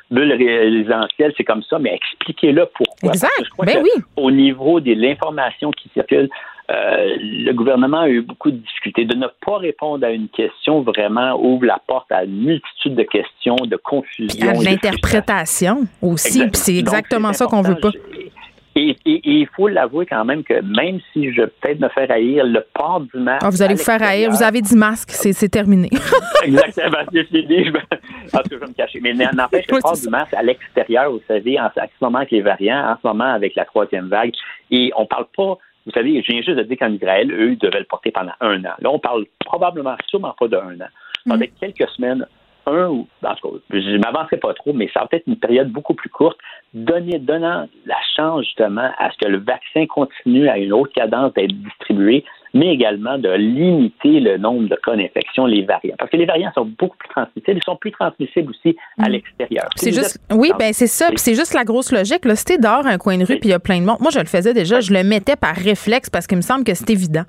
bulle 0.09 0.31
résidentielle, 0.31 1.33
c'est 1.35 1.43
comme 1.43 1.63
ça, 1.63 1.79
mais 1.79 1.93
expliquez-le 1.95 2.67
pourquoi. 2.73 3.11
Exact. 3.11 3.31
ben 3.59 3.79
oui. 3.83 3.89
Au 4.15 4.31
niveau 4.31 4.79
de 4.79 4.93
l'information 4.93 5.71
qui 5.71 5.89
circule, 5.93 6.29
euh, 6.71 7.17
le 7.19 7.51
gouvernement 7.51 8.01
a 8.01 8.09
eu 8.09 8.21
beaucoup 8.21 8.51
de 8.51 8.57
difficultés. 8.57 9.05
De 9.05 9.15
ne 9.15 9.27
pas 9.45 9.57
répondre 9.57 10.05
à 10.05 10.11
une 10.11 10.29
question 10.29 10.81
vraiment 10.81 11.37
ouvre 11.37 11.65
la 11.65 11.79
porte 11.85 12.09
à 12.11 12.23
une 12.23 12.45
multitude 12.45 12.95
de 12.95 13.03
questions, 13.03 13.55
de 13.55 13.75
confusion. 13.75 14.49
À 14.49 14.53
l'interprétation 14.53 15.85
aussi. 16.01 16.43
C'est 16.53 16.77
exactement 16.77 17.33
ça 17.33 17.47
qu'on 17.47 17.61
veut 17.61 17.75
pas. 17.75 17.91
Et, 18.75 18.97
il 19.05 19.47
faut 19.55 19.67
l'avouer 19.67 20.05
quand 20.05 20.25
même 20.25 20.43
que 20.43 20.61
même 20.61 20.99
si 21.11 21.31
je 21.31 21.41
vais 21.41 21.47
peut-être 21.47 21.79
me 21.79 21.89
faire 21.89 22.09
haïr, 22.09 22.43
le 22.43 22.65
port 22.73 23.01
du 23.01 23.19
masque. 23.19 23.43
Ah, 23.45 23.49
vous 23.49 23.61
allez 23.61 23.75
vous 23.75 23.83
faire 23.83 24.01
haïr. 24.01 24.31
Vous 24.31 24.41
avez 24.41 24.61
dit 24.61 24.75
masque, 24.75 25.11
c'est 25.11 25.49
terminé. 25.49 25.89
Exactement, 26.43 26.97
c'est 27.11 27.23
fini. 27.25 27.65
Je 27.65 27.71
vais, 27.71 27.79
en 27.79 28.39
tout 28.39 28.49
cas, 28.49 28.49
je 28.51 28.55
vais 28.55 28.67
me 28.67 28.73
cacher. 28.73 28.99
Mais 29.01 29.13
n'empêche 29.13 29.67
le 29.67 29.79
port 29.79 29.95
du 29.95 30.09
masque 30.09 30.33
à 30.33 30.41
l'extérieur, 30.41 31.11
vous 31.11 31.21
savez, 31.27 31.59
en, 31.59 31.69
ce 31.75 31.81
moment 32.01 32.19
avec 32.19 32.31
les 32.31 32.41
variants, 32.41 32.91
en 32.91 32.95
ce 33.01 33.07
moment 33.07 33.31
avec 33.31 33.55
la 33.55 33.65
troisième 33.65 34.07
vague, 34.07 34.33
et 34.71 34.91
on 34.97 35.05
parle 35.05 35.27
pas. 35.35 35.57
Vous 35.85 35.91
savez, 35.91 36.21
je 36.21 36.31
viens 36.31 36.41
juste 36.41 36.57
de 36.57 36.63
dire 36.63 36.77
qu'en 36.77 36.93
Israël, 36.93 37.29
eux, 37.31 37.51
ils 37.51 37.57
devaient 37.57 37.79
le 37.79 37.85
porter 37.85 38.09
pendant 38.09 38.31
un 38.39 38.59
an. 38.63 38.73
Là, 38.79 38.89
on 38.89 38.99
parle 38.99 39.25
probablement 39.45 39.95
sûrement 40.07 40.33
pas 40.39 40.47
d'un 40.47 40.79
an. 40.79 40.87
Mm. 41.25 41.31
Avec 41.31 41.53
quelques 41.59 41.89
semaines, 41.89 42.25
un 42.65 42.87
ou, 42.89 43.07
en 43.23 43.35
tout 43.35 43.49
cas, 43.49 43.57
je 43.71 43.77
ne 43.77 43.97
m'avancerai 43.99 44.37
pas 44.37 44.53
trop, 44.53 44.73
mais 44.73 44.89
ça 44.93 45.01
va 45.01 45.07
être 45.11 45.27
une 45.27 45.37
période 45.37 45.69
beaucoup 45.69 45.93
plus 45.93 46.09
courte, 46.09 46.37
donner, 46.73 47.19
donnant 47.19 47.67
la 47.85 47.97
chance 48.15 48.45
justement 48.45 48.89
à 48.97 49.11
ce 49.11 49.25
que 49.25 49.29
le 49.29 49.39
vaccin 49.39 49.85
continue 49.87 50.47
à 50.47 50.57
une 50.57 50.73
autre 50.73 50.91
cadence 50.93 51.33
d'être 51.33 51.53
distribué, 51.53 52.23
mais 52.53 52.73
également 52.73 53.17
de 53.17 53.29
limiter 53.29 54.19
le 54.19 54.37
nombre 54.37 54.69
de 54.69 54.75
cas 54.75 54.95
d'infection, 54.95 55.45
les 55.45 55.63
variants. 55.63 55.95
Parce 55.97 56.11
que 56.11 56.17
les 56.17 56.25
variants 56.25 56.51
sont 56.53 56.65
beaucoup 56.65 56.97
plus 56.97 57.09
transmissibles, 57.09 57.57
ils 57.57 57.63
sont 57.63 57.75
plus 57.75 57.91
transmissibles 57.91 58.51
aussi 58.51 58.77
à 58.99 59.09
mm. 59.09 59.11
l'extérieur. 59.11 59.69
C'est 59.75 59.91
juste, 59.91 60.19
oui, 60.31 60.51
ben 60.57 60.71
c'est 60.73 60.87
ça, 60.87 61.07
puis 61.07 61.17
c'est 61.17 61.35
juste 61.35 61.53
la 61.53 61.63
grosse 61.63 61.91
logique. 61.91 62.25
Là, 62.25 62.35
si 62.35 62.45
t'es 62.45 62.57
dehors 62.57 62.85
un 62.85 62.97
coin 62.97 63.17
de 63.17 63.25
rue, 63.25 63.39
puis 63.39 63.49
il 63.49 63.51
y 63.51 63.53
a 63.53 63.59
plein 63.59 63.79
de 63.79 63.85
monde, 63.85 63.97
moi 63.99 64.11
je 64.11 64.19
le 64.19 64.25
faisais 64.25 64.53
déjà, 64.53 64.79
je 64.79 64.93
le 64.93 65.03
mettais 65.03 65.35
par 65.35 65.55
réflexe 65.55 66.09
parce 66.09 66.27
qu'il 66.27 66.37
me 66.37 66.43
semble 66.43 66.63
que 66.63 66.73
c'est 66.73 66.89
évident. 66.89 67.23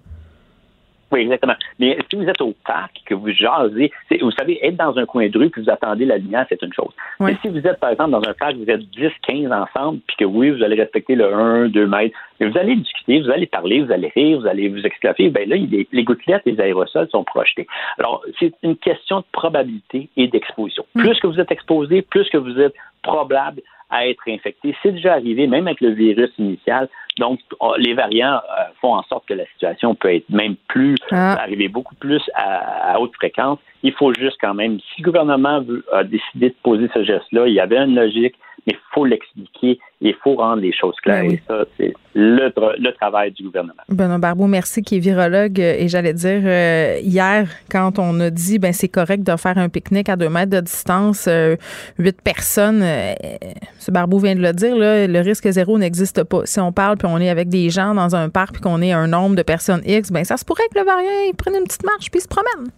Oui, 1.12 1.20
exactement. 1.20 1.54
Mais 1.78 1.98
si 2.08 2.16
vous 2.16 2.28
êtes 2.28 2.40
au 2.40 2.54
parc, 2.64 3.02
que 3.06 3.14
vous 3.14 3.30
jasez, 3.30 3.90
vous 4.20 4.30
savez, 4.32 4.58
être 4.64 4.76
dans 4.76 4.96
un 4.98 5.06
coin 5.06 5.28
de 5.28 5.38
rue 5.38 5.50
puis 5.50 5.62
vous 5.62 5.70
attendez 5.70 6.04
la 6.04 6.18
lumière, 6.18 6.46
c'est 6.48 6.60
une 6.62 6.72
chose. 6.72 6.92
Mais 7.20 7.36
si 7.42 7.48
vous 7.48 7.66
êtes, 7.66 7.78
par 7.78 7.90
exemple, 7.90 8.10
dans 8.10 8.28
un 8.28 8.32
parc, 8.32 8.56
vous 8.56 8.68
êtes 8.68 8.80
10, 8.90 9.10
15 9.26 9.52
ensemble, 9.52 10.00
puis 10.06 10.16
que 10.16 10.24
oui, 10.24 10.50
vous 10.50 10.62
allez 10.62 10.76
respecter 10.76 11.14
le 11.14 11.32
1, 11.32 11.68
2 11.68 11.86
mètres, 11.86 12.16
mais 12.40 12.48
vous 12.48 12.58
allez 12.58 12.76
discuter, 12.76 13.20
vous 13.20 13.30
allez 13.30 13.46
parler, 13.46 13.82
vous 13.82 13.92
allez 13.92 14.10
rire, 14.14 14.40
vous 14.40 14.46
allez 14.46 14.68
vous 14.68 14.82
exclaffer, 14.82 15.30
bien 15.30 15.46
là, 15.46 15.56
les 15.56 16.04
gouttelettes, 16.04 16.42
les 16.46 16.60
aérosols 16.60 17.08
sont 17.10 17.24
projetés. 17.24 17.66
Alors, 17.98 18.22
c'est 18.38 18.54
une 18.62 18.76
question 18.76 19.20
de 19.20 19.24
probabilité 19.32 20.08
et 20.16 20.26
d'exposition. 20.28 20.84
Hmm. 20.94 21.02
Plus 21.02 21.20
que 21.20 21.26
vous 21.26 21.40
êtes 21.40 21.52
exposé, 21.52 22.02
plus 22.02 22.28
que 22.30 22.38
vous 22.38 22.58
êtes 22.58 22.74
probable 23.02 23.60
à 23.94 24.08
être 24.08 24.22
infecté. 24.26 24.74
C'est 24.82 24.92
déjà 24.92 25.12
arrivé, 25.12 25.46
même 25.46 25.68
avec 25.68 25.80
le 25.80 25.90
virus 25.90 26.30
initial. 26.38 26.88
Donc, 27.18 27.38
les 27.78 27.94
variants 27.94 28.34
euh, 28.34 28.64
font 28.80 28.94
en 28.94 29.04
sorte 29.04 29.26
que 29.28 29.34
la 29.34 29.46
situation 29.46 29.94
peut 29.94 30.12
être 30.12 30.28
même 30.30 30.56
plus, 30.66 30.96
ah. 31.12 31.34
arriver 31.40 31.68
beaucoup 31.68 31.94
plus 31.94 32.20
à, 32.34 32.98
haute 33.00 33.14
fréquence. 33.14 33.60
Il 33.84 33.92
faut 33.92 34.12
juste 34.12 34.36
quand 34.40 34.54
même, 34.54 34.80
si 34.80 35.02
le 35.02 35.04
gouvernement 35.04 35.60
veut, 35.60 35.84
a 35.92 36.02
décidé 36.02 36.48
de 36.48 36.56
poser 36.64 36.88
ce 36.92 37.04
geste-là, 37.04 37.46
il 37.46 37.54
y 37.54 37.60
avait 37.60 37.78
une 37.78 37.94
logique, 37.94 38.34
faut 38.94 39.04
l'expliquer 39.04 39.78
il 40.04 40.14
faut 40.22 40.34
rendre 40.34 40.60
les 40.60 40.72
choses 40.72 40.96
claires. 41.02 41.22
Ben 41.22 41.32
et 41.32 41.42
ça, 41.48 41.64
c'est 41.78 41.94
le, 42.14 42.52
le, 42.78 42.92
travail 42.92 43.32
du 43.32 43.44
gouvernement. 43.44 43.82
Benoît 43.88 44.18
Barbeau, 44.18 44.46
merci, 44.46 44.82
qui 44.82 44.96
est 44.96 44.98
virologue. 44.98 45.58
Et 45.58 45.88
j'allais 45.88 46.12
dire, 46.12 46.42
euh, 46.44 46.98
hier, 47.02 47.48
quand 47.70 47.98
on 47.98 48.20
a 48.20 48.28
dit, 48.28 48.58
ben 48.58 48.72
c'est 48.74 48.88
correct 48.88 49.22
de 49.22 49.34
faire 49.36 49.56
un 49.56 49.70
pique-nique 49.70 50.10
à 50.10 50.16
deux 50.16 50.28
mètres 50.28 50.50
de 50.50 50.60
distance, 50.60 51.26
euh, 51.26 51.56
huit 51.98 52.20
personnes, 52.20 52.82
euh, 52.82 53.14
ce 53.78 53.90
Barbeau 53.90 54.18
vient 54.18 54.34
de 54.34 54.42
le 54.42 54.52
dire, 54.52 54.76
là, 54.76 55.06
le 55.06 55.20
risque 55.20 55.48
zéro 55.48 55.78
n'existe 55.78 56.22
pas. 56.24 56.42
Si 56.44 56.60
on 56.60 56.72
parle, 56.72 56.98
puis 56.98 57.08
on 57.10 57.18
est 57.18 57.30
avec 57.30 57.48
des 57.48 57.70
gens 57.70 57.94
dans 57.94 58.14
un 58.14 58.28
parc, 58.28 58.52
puis 58.52 58.62
qu'on 58.62 58.82
est 58.82 58.92
un 58.92 59.06
nombre 59.06 59.36
de 59.36 59.42
personnes 59.42 59.80
X, 59.86 60.12
ben 60.12 60.24
ça 60.24 60.36
se 60.36 60.44
pourrait 60.44 60.68
que 60.72 60.78
le 60.78 60.84
variant, 60.84 61.08
il 61.28 61.34
prenne 61.34 61.54
une 61.54 61.64
petite 61.64 61.84
marche, 61.84 62.10
puis 62.10 62.20
il 62.20 62.22
se 62.22 62.28
promène. 62.28 62.70